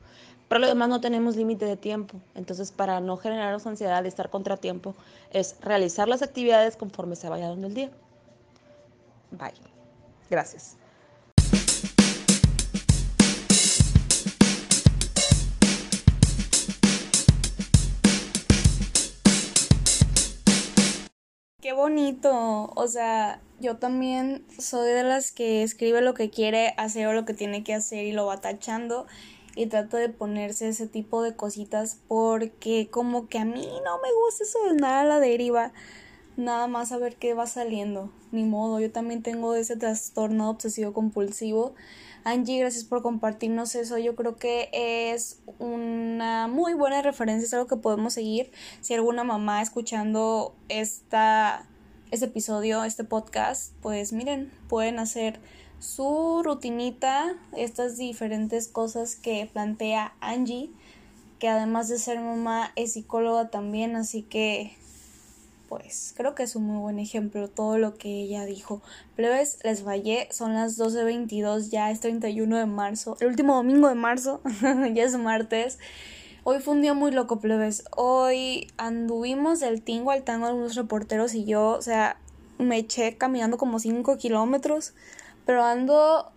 Pero 0.48 0.60
lo 0.60 0.66
demás 0.66 0.88
no 0.88 1.00
tenemos 1.00 1.36
límite 1.36 1.66
de 1.66 1.76
tiempo. 1.76 2.18
Entonces, 2.34 2.72
para 2.72 3.00
no 3.00 3.16
generarnos 3.16 3.66
ansiedad 3.66 4.02
y 4.04 4.08
estar 4.08 4.30
contratiempo, 4.30 4.94
es 5.30 5.56
realizar 5.60 6.08
las 6.08 6.22
actividades 6.22 6.76
conforme 6.76 7.16
se 7.16 7.28
vaya 7.28 7.48
dando 7.48 7.66
el 7.66 7.74
día. 7.74 7.90
Bye. 9.30 9.52
Gracias. 10.30 10.76
Qué 21.68 21.74
bonito. 21.74 22.72
O 22.76 22.88
sea, 22.88 23.42
yo 23.60 23.76
también 23.76 24.42
soy 24.58 24.88
de 24.90 25.02
las 25.02 25.32
que 25.32 25.62
escribe 25.62 26.00
lo 26.00 26.14
que 26.14 26.30
quiere 26.30 26.72
hacer 26.78 27.06
o 27.08 27.12
lo 27.12 27.26
que 27.26 27.34
tiene 27.34 27.62
que 27.62 27.74
hacer 27.74 28.06
y 28.06 28.12
lo 28.12 28.24
va 28.24 28.40
tachando 28.40 29.06
y 29.54 29.66
trato 29.66 29.98
de 29.98 30.08
ponerse 30.08 30.68
ese 30.68 30.86
tipo 30.88 31.20
de 31.22 31.36
cositas 31.36 31.98
porque 32.08 32.88
como 32.90 33.28
que 33.28 33.36
a 33.38 33.44
mí 33.44 33.68
no 33.84 33.98
me 33.98 34.08
gusta 34.14 34.44
eso 34.44 34.64
de 34.64 34.70
andar 34.70 35.04
a 35.04 35.06
la 35.06 35.20
deriva 35.20 35.74
nada 36.38 36.68
más 36.68 36.90
a 36.90 36.96
ver 36.96 37.16
qué 37.16 37.34
va 37.34 37.46
saliendo 37.46 38.10
ni 38.32 38.44
modo 38.44 38.80
yo 38.80 38.90
también 38.90 39.22
tengo 39.22 39.54
ese 39.54 39.76
trastorno 39.76 40.48
obsesivo 40.48 40.94
compulsivo 40.94 41.74
Angie 42.28 42.58
gracias 42.58 42.84
por 42.84 43.02
compartirnos 43.02 43.74
eso. 43.74 43.96
Yo 43.96 44.14
creo 44.14 44.36
que 44.36 44.68
es 44.72 45.40
una 45.58 46.46
muy 46.46 46.74
buena 46.74 47.00
referencia 47.00 47.46
es 47.46 47.54
algo 47.54 47.66
que 47.66 47.76
podemos 47.76 48.12
seguir. 48.12 48.50
Si 48.82 48.92
alguna 48.92 49.24
mamá 49.24 49.62
escuchando 49.62 50.54
esta 50.68 51.66
este 52.10 52.26
episodio 52.26 52.84
este 52.84 53.04
podcast 53.04 53.72
pues 53.82 54.12
miren 54.12 54.50
pueden 54.68 54.98
hacer 54.98 55.40
su 55.78 56.42
rutinita, 56.44 57.36
estas 57.56 57.96
diferentes 57.96 58.68
cosas 58.68 59.16
que 59.16 59.48
plantea 59.50 60.12
Angie, 60.20 60.70
que 61.38 61.48
además 61.48 61.88
de 61.88 61.98
ser 61.98 62.20
mamá 62.20 62.72
es 62.76 62.92
psicóloga 62.94 63.48
también, 63.48 63.96
así 63.96 64.22
que 64.22 64.76
pues 65.68 66.14
creo 66.16 66.34
que 66.34 66.42
es 66.42 66.56
un 66.56 66.64
muy 66.64 66.78
buen 66.78 66.98
ejemplo 66.98 67.48
todo 67.48 67.78
lo 67.78 67.94
que 67.94 68.22
ella 68.22 68.44
dijo. 68.44 68.82
Plebes, 69.16 69.58
les 69.64 69.82
fallé, 69.82 70.28
son 70.30 70.54
las 70.54 70.78
12.22, 70.78 71.70
ya 71.70 71.90
es 71.90 72.00
31 72.00 72.56
de 72.56 72.66
marzo, 72.66 73.16
el 73.20 73.28
último 73.28 73.54
domingo 73.54 73.88
de 73.88 73.94
marzo, 73.94 74.40
ya 74.94 75.04
es 75.04 75.16
martes. 75.16 75.78
Hoy 76.44 76.60
fue 76.60 76.74
un 76.74 76.82
día 76.82 76.94
muy 76.94 77.10
loco, 77.10 77.40
plebes. 77.40 77.84
Hoy 77.94 78.68
anduvimos 78.78 79.60
del 79.60 79.82
tingo 79.82 80.12
al 80.12 80.22
tango 80.22 80.46
algunos 80.46 80.76
reporteros 80.76 81.34
y 81.34 81.44
yo, 81.44 81.70
o 81.70 81.82
sea, 81.82 82.18
me 82.58 82.78
eché 82.78 83.16
caminando 83.16 83.58
como 83.58 83.78
5 83.78 84.16
kilómetros 84.16 84.94
pero 85.48 85.64
ando 85.64 86.30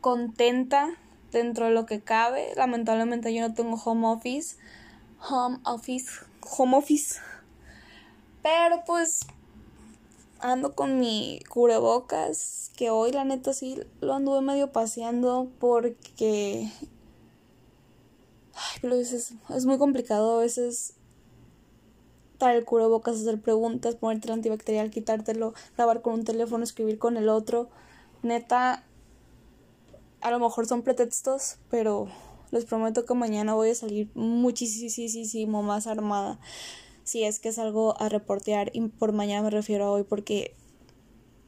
contenta 0.00 0.90
dentro 1.32 1.64
de 1.66 1.72
lo 1.72 1.84
que 1.84 2.00
cabe. 2.00 2.52
Lamentablemente 2.54 3.34
yo 3.34 3.40
no 3.40 3.54
tengo 3.54 3.74
home 3.74 4.06
office. 4.06 4.56
Home 5.28 5.58
office. 5.64 6.20
Home 6.56 6.76
office. 6.76 7.18
Pero 8.42 8.82
pues 8.86 9.20
ando 10.40 10.74
con 10.74 10.98
mi 10.98 11.40
cubrebocas. 11.48 12.70
Que 12.76 12.90
hoy 12.90 13.12
la 13.12 13.24
neta 13.24 13.52
sí 13.52 13.78
lo 14.00 14.14
anduve 14.14 14.40
medio 14.40 14.72
paseando 14.72 15.48
porque... 15.58 16.70
Ay, 18.54 18.78
pero 18.80 18.94
es, 18.94 19.12
es 19.12 19.66
muy 19.66 19.78
complicado 19.78 20.38
a 20.38 20.42
veces 20.42 20.94
traer 22.38 22.56
el 22.56 22.64
cubrebocas, 22.64 23.16
hacer 23.16 23.40
preguntas, 23.40 23.96
ponerte 23.96 24.28
el 24.28 24.34
antibacterial, 24.34 24.90
quitártelo, 24.90 25.54
grabar 25.76 26.00
con 26.00 26.14
un 26.14 26.24
teléfono, 26.24 26.64
escribir 26.64 26.98
con 26.98 27.16
el 27.16 27.28
otro 27.28 27.68
neta, 28.22 28.84
a 30.20 30.30
lo 30.30 30.38
mejor 30.38 30.66
son 30.66 30.82
pretextos, 30.82 31.56
pero 31.70 32.08
les 32.50 32.64
prometo 32.64 33.04
que 33.04 33.14
mañana 33.14 33.54
voy 33.54 33.70
a 33.70 33.74
salir 33.74 34.10
muchísimo 34.14 35.62
más 35.62 35.86
armada. 35.86 36.38
Si 37.10 37.24
es 37.24 37.40
que 37.40 37.48
es 37.48 37.58
algo 37.58 38.00
a 38.00 38.08
reportear, 38.08 38.70
y 38.72 38.82
por 38.82 39.10
mañana 39.10 39.42
me 39.42 39.50
refiero 39.50 39.86
a 39.86 39.90
hoy 39.90 40.04
porque 40.04 40.54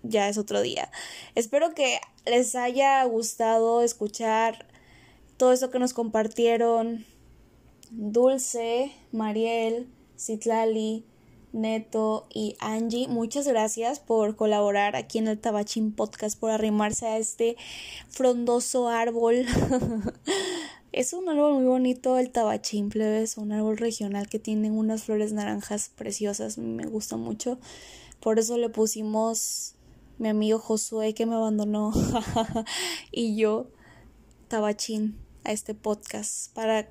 ya 0.02 0.28
es 0.28 0.36
otro 0.36 0.60
día. 0.60 0.90
Espero 1.36 1.72
que 1.72 2.00
les 2.26 2.56
haya 2.56 3.04
gustado 3.04 3.80
escuchar 3.80 4.66
todo 5.36 5.52
eso 5.52 5.70
que 5.70 5.78
nos 5.78 5.94
compartieron 5.94 7.06
Dulce, 7.92 8.90
Mariel, 9.12 9.88
Citlali, 10.18 11.06
Neto 11.52 12.26
y 12.32 12.56
Angie, 12.60 13.08
muchas 13.08 13.46
gracias 13.46 14.00
por 14.00 14.36
colaborar 14.36 14.96
aquí 14.96 15.18
en 15.18 15.28
el 15.28 15.38
Tabachín 15.38 15.92
Podcast, 15.92 16.38
por 16.38 16.50
arrimarse 16.50 17.06
a 17.06 17.18
este 17.18 17.56
frondoso 18.08 18.88
árbol. 18.88 19.44
es 20.92 21.12
un 21.12 21.28
árbol 21.28 21.54
muy 21.54 21.64
bonito 21.64 22.18
el 22.18 22.30
Tabachín, 22.30 22.90
es 22.94 23.36
un 23.36 23.52
árbol 23.52 23.76
regional 23.76 24.28
que 24.28 24.38
tiene 24.38 24.70
unas 24.70 25.04
flores 25.04 25.32
naranjas 25.32 25.90
preciosas, 25.94 26.56
me 26.56 26.86
gusta 26.86 27.16
mucho. 27.16 27.58
Por 28.20 28.38
eso 28.38 28.56
le 28.56 28.70
pusimos 28.70 29.74
mi 30.18 30.28
amigo 30.28 30.58
Josué 30.58 31.12
que 31.12 31.26
me 31.26 31.34
abandonó 31.34 31.92
y 33.12 33.36
yo 33.36 33.66
Tabachín 34.48 35.18
a 35.44 35.52
este 35.52 35.74
podcast 35.74 36.52
para 36.54 36.88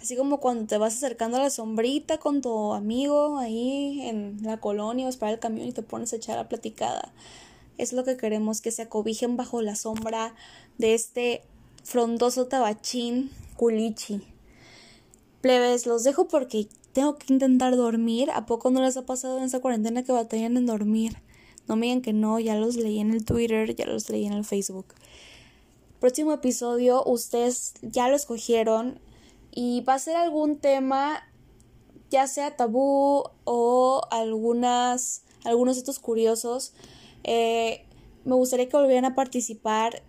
Así 0.00 0.16
como 0.16 0.38
cuando 0.38 0.66
te 0.66 0.78
vas 0.78 0.94
acercando 0.94 1.36
a 1.36 1.40
la 1.40 1.50
sombrita 1.50 2.18
con 2.18 2.40
tu 2.40 2.72
amigo 2.72 3.38
ahí 3.38 4.02
en 4.02 4.38
la 4.42 4.58
colonia 4.58 5.06
o 5.06 5.08
esperar 5.08 5.34
el 5.34 5.40
camión 5.40 5.68
y 5.68 5.72
te 5.72 5.82
pones 5.82 6.12
a 6.12 6.16
echar 6.16 6.38
a 6.38 6.48
platicada. 6.48 7.12
Es 7.78 7.92
lo 7.92 8.04
que 8.04 8.16
queremos, 8.16 8.60
que 8.60 8.70
se 8.70 8.82
acobijen 8.82 9.36
bajo 9.36 9.62
la 9.62 9.76
sombra 9.76 10.34
de 10.78 10.94
este 10.94 11.42
frondoso 11.84 12.46
tabachín 12.46 13.30
culichi. 13.56 14.22
Plebes, 15.40 15.86
los 15.86 16.02
dejo 16.04 16.26
porque 16.28 16.68
tengo 16.92 17.16
que 17.16 17.32
intentar 17.32 17.76
dormir. 17.76 18.30
¿A 18.32 18.46
poco 18.46 18.70
no 18.70 18.80
les 18.80 18.96
ha 18.96 19.04
pasado 19.04 19.38
en 19.38 19.44
esa 19.44 19.60
cuarentena 19.60 20.02
que 20.02 20.12
batallan 20.12 20.56
en 20.56 20.66
dormir? 20.66 21.18
No 21.68 21.76
me 21.76 21.86
digan 21.86 22.00
que 22.00 22.12
no, 22.12 22.38
ya 22.38 22.56
los 22.56 22.76
leí 22.76 23.00
en 23.00 23.12
el 23.12 23.24
Twitter, 23.24 23.74
ya 23.74 23.86
los 23.86 24.08
leí 24.08 24.24
en 24.26 24.32
el 24.32 24.44
Facebook. 24.44 24.86
Próximo 26.00 26.32
episodio, 26.32 27.02
ustedes 27.04 27.74
ya 27.82 28.08
lo 28.08 28.16
escogieron 28.16 28.98
y 29.56 29.80
va 29.80 29.94
a 29.94 29.98
ser 29.98 30.14
algún 30.14 30.58
tema 30.58 31.24
ya 32.10 32.28
sea 32.28 32.54
tabú 32.56 33.24
o 33.44 34.02
algunas 34.12 35.22
algunos 35.44 35.78
estos 35.78 35.98
curiosos 35.98 36.74
eh, 37.24 37.84
me 38.24 38.36
gustaría 38.36 38.68
que 38.68 38.76
volvieran 38.76 39.06
a 39.06 39.14
participar 39.14 40.02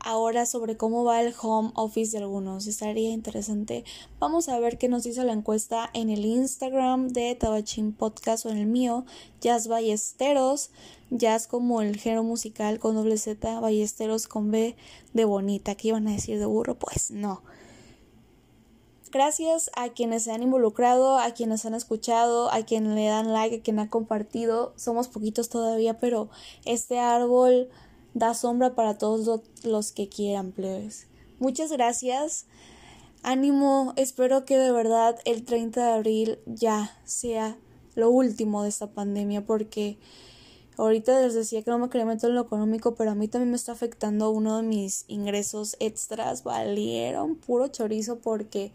ahora 0.00 0.46
sobre 0.46 0.76
cómo 0.76 1.04
va 1.04 1.22
el 1.22 1.34
home 1.40 1.70
office 1.74 2.12
de 2.12 2.22
algunos. 2.22 2.66
Estaría 2.66 3.10
interesante. 3.10 3.84
Vamos 4.20 4.48
a 4.48 4.58
ver 4.58 4.76
qué 4.76 4.88
nos 4.88 5.02
dice 5.02 5.24
la 5.24 5.32
encuesta 5.32 5.90
en 5.94 6.10
el 6.10 6.24
Instagram 6.24 7.08
de 7.08 7.34
Tabachín 7.34 7.92
Podcast 7.92 8.44
o 8.44 8.50
en 8.50 8.58
el 8.58 8.66
mío 8.66 9.06
Jazz 9.40 9.66
Ballesteros. 9.66 10.70
Jazz 11.10 11.46
como 11.46 11.80
el 11.80 11.96
género 11.96 12.22
musical 12.22 12.78
con 12.78 12.94
doble 12.94 13.16
Z 13.16 13.60
Ballesteros 13.60 14.28
con 14.28 14.50
B 14.50 14.76
de 15.14 15.24
bonita. 15.24 15.74
¿qué 15.74 15.88
iban 15.88 16.06
a 16.06 16.12
decir 16.12 16.38
de 16.38 16.46
burro? 16.46 16.78
pues 16.78 17.10
no 17.10 17.42
Gracias 19.14 19.70
a 19.76 19.90
quienes 19.90 20.24
se 20.24 20.32
han 20.32 20.42
involucrado, 20.42 21.18
a 21.20 21.30
quienes 21.30 21.64
han 21.64 21.74
escuchado, 21.74 22.50
a 22.50 22.64
quien 22.64 22.96
le 22.96 23.06
dan 23.06 23.32
like, 23.32 23.58
a 23.58 23.62
quien 23.62 23.78
ha 23.78 23.88
compartido. 23.88 24.72
Somos 24.74 25.06
poquitos 25.06 25.48
todavía, 25.48 26.00
pero 26.00 26.30
este 26.64 26.98
árbol 26.98 27.68
da 28.12 28.34
sombra 28.34 28.74
para 28.74 28.98
todos 28.98 29.42
los 29.62 29.92
que 29.92 30.08
quieran, 30.08 30.50
plebes. 30.50 31.06
Muchas 31.38 31.70
gracias. 31.70 32.46
Ánimo, 33.22 33.92
espero 33.94 34.44
que 34.44 34.58
de 34.58 34.72
verdad 34.72 35.16
el 35.24 35.44
30 35.44 35.86
de 35.86 35.92
abril 35.92 36.38
ya 36.46 37.00
sea 37.04 37.56
lo 37.94 38.10
último 38.10 38.64
de 38.64 38.70
esta 38.70 38.88
pandemia 38.88 39.46
porque 39.46 39.96
Ahorita 40.76 41.20
les 41.20 41.34
decía 41.34 41.62
que 41.62 41.70
no 41.70 41.78
me 41.78 41.88
quería 41.88 42.06
meter 42.06 42.30
en 42.30 42.36
lo 42.36 42.42
económico, 42.42 42.94
pero 42.94 43.12
a 43.12 43.14
mí 43.14 43.28
también 43.28 43.50
me 43.50 43.56
está 43.56 43.72
afectando 43.72 44.30
uno 44.30 44.56
de 44.56 44.64
mis 44.64 45.04
ingresos 45.06 45.76
extras. 45.78 46.42
Valieron 46.42 47.36
puro 47.36 47.68
chorizo 47.68 48.18
porque, 48.18 48.72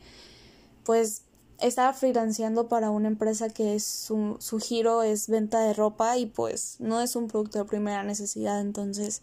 pues, 0.86 1.24
estaba 1.60 1.94
financiando 1.94 2.68
para 2.68 2.90
una 2.90 3.10
empresa 3.10 3.50
que 3.50 3.76
es 3.76 3.84
su, 3.84 4.38
su 4.40 4.60
giro 4.60 5.04
es 5.04 5.28
venta 5.28 5.60
de 5.60 5.74
ropa 5.74 6.18
y 6.18 6.26
pues 6.26 6.78
no 6.80 7.02
es 7.02 7.18
un 7.18 7.28
producto 7.28 7.60
de 7.60 7.66
primera 7.66 8.04
necesidad. 8.04 8.62
Entonces, 8.62 9.22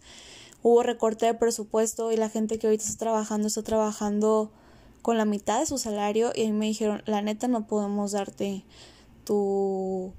hubo 0.62 0.82
recorte 0.82 1.26
de 1.26 1.34
presupuesto 1.34 2.12
y 2.12 2.16
la 2.16 2.28
gente 2.28 2.58
que 2.58 2.66
ahorita 2.66 2.84
está 2.84 2.98
trabajando 2.98 3.48
está 3.48 3.62
trabajando 3.62 4.50
con 5.00 5.16
la 5.16 5.24
mitad 5.24 5.60
de 5.60 5.66
su 5.66 5.78
salario 5.78 6.32
y 6.34 6.50
me 6.52 6.66
dijeron, 6.66 7.02
la 7.06 7.22
neta 7.22 7.48
no 7.48 7.66
podemos 7.66 8.12
darte 8.12 8.64
tu 9.24 10.12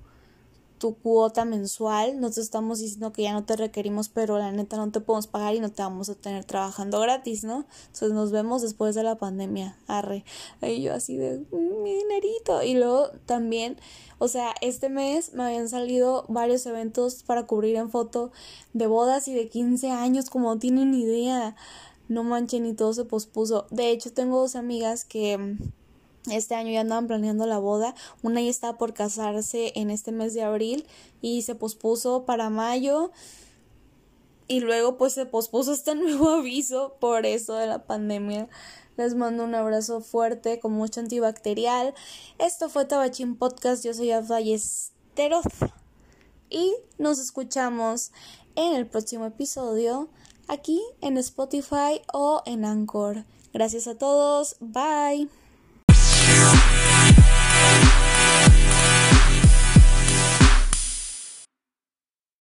tu 0.77 0.95
cuota 0.95 1.45
mensual. 1.45 2.19
Nosotros 2.19 2.45
estamos 2.45 2.79
diciendo 2.79 3.11
que 3.11 3.23
ya 3.23 3.33
no 3.33 3.43
te 3.43 3.55
requerimos, 3.55 4.09
pero 4.09 4.37
la 4.37 4.51
neta 4.51 4.77
no 4.77 4.91
te 4.91 5.01
podemos 5.01 5.27
pagar 5.27 5.55
y 5.55 5.59
no 5.59 5.71
te 5.71 5.81
vamos 5.81 6.09
a 6.09 6.15
tener 6.15 6.45
trabajando 6.45 6.99
gratis, 6.99 7.43
¿no? 7.43 7.65
Entonces 7.87 8.11
nos 8.11 8.31
vemos 8.31 8.61
después 8.61 8.95
de 8.95 9.03
la 9.03 9.15
pandemia. 9.15 9.77
Arre. 9.87 10.23
Y 10.61 10.81
yo 10.81 10.93
así 10.93 11.17
de 11.17 11.45
mm, 11.51 11.83
mi 11.83 11.93
dinerito. 11.93 12.63
Y 12.63 12.75
luego 12.75 13.09
también, 13.25 13.77
o 14.19 14.27
sea, 14.27 14.53
este 14.61 14.89
mes 14.89 15.33
me 15.33 15.43
habían 15.43 15.69
salido 15.69 16.25
varios 16.27 16.65
eventos 16.65 17.23
para 17.23 17.47
cubrir 17.47 17.75
en 17.75 17.89
foto 17.89 18.31
de 18.73 18.87
bodas 18.87 19.27
y 19.27 19.33
de 19.33 19.49
15 19.49 19.91
años, 19.91 20.29
como 20.29 20.53
no 20.53 20.59
tienen 20.59 20.93
idea. 20.93 21.55
No 22.07 22.23
manchen 22.23 22.65
y 22.65 22.73
todo 22.73 22.93
se 22.93 23.03
pospuso. 23.03 23.67
De 23.69 23.91
hecho, 23.91 24.13
tengo 24.13 24.39
dos 24.39 24.55
amigas 24.55 25.03
que 25.03 25.57
este 26.31 26.55
año 26.55 26.71
ya 26.71 26.81
andaban 26.81 27.07
planeando 27.07 27.45
la 27.45 27.59
boda. 27.59 27.95
Una 28.23 28.41
ya 28.41 28.49
estaba 28.49 28.77
por 28.77 28.93
casarse 28.93 29.71
en 29.75 29.89
este 29.89 30.11
mes 30.11 30.33
de 30.33 30.43
abril 30.43 30.85
y 31.21 31.41
se 31.43 31.55
pospuso 31.55 32.25
para 32.25 32.49
mayo. 32.49 33.11
Y 34.47 34.61
luego 34.61 34.97
pues 34.97 35.13
se 35.13 35.25
pospuso 35.25 35.73
este 35.73 35.95
nuevo 35.95 36.29
aviso 36.29 36.95
por 36.99 37.25
eso 37.25 37.55
de 37.55 37.67
la 37.67 37.85
pandemia. 37.85 38.49
Les 38.95 39.13
mando 39.13 39.43
un 39.43 39.53
abrazo 39.53 40.01
fuerte 40.01 40.59
con 40.59 40.73
mucho 40.73 40.99
antibacterial. 40.99 41.93
Esto 42.39 42.69
fue 42.69 42.85
Tabachín 42.85 43.35
Podcast. 43.35 43.85
Yo 43.85 43.93
soy 43.93 44.11
Ballesteros. 44.27 45.45
Y 46.49 46.73
nos 46.97 47.19
escuchamos 47.19 48.11
en 48.55 48.73
el 48.73 48.87
próximo 48.87 49.25
episodio 49.25 50.09
aquí 50.47 50.81
en 51.01 51.17
Spotify 51.17 52.01
o 52.13 52.41
en 52.45 52.65
Anchor. 52.65 53.25
Gracias 53.53 53.87
a 53.87 53.97
todos. 53.97 54.55
Bye. 54.59 55.29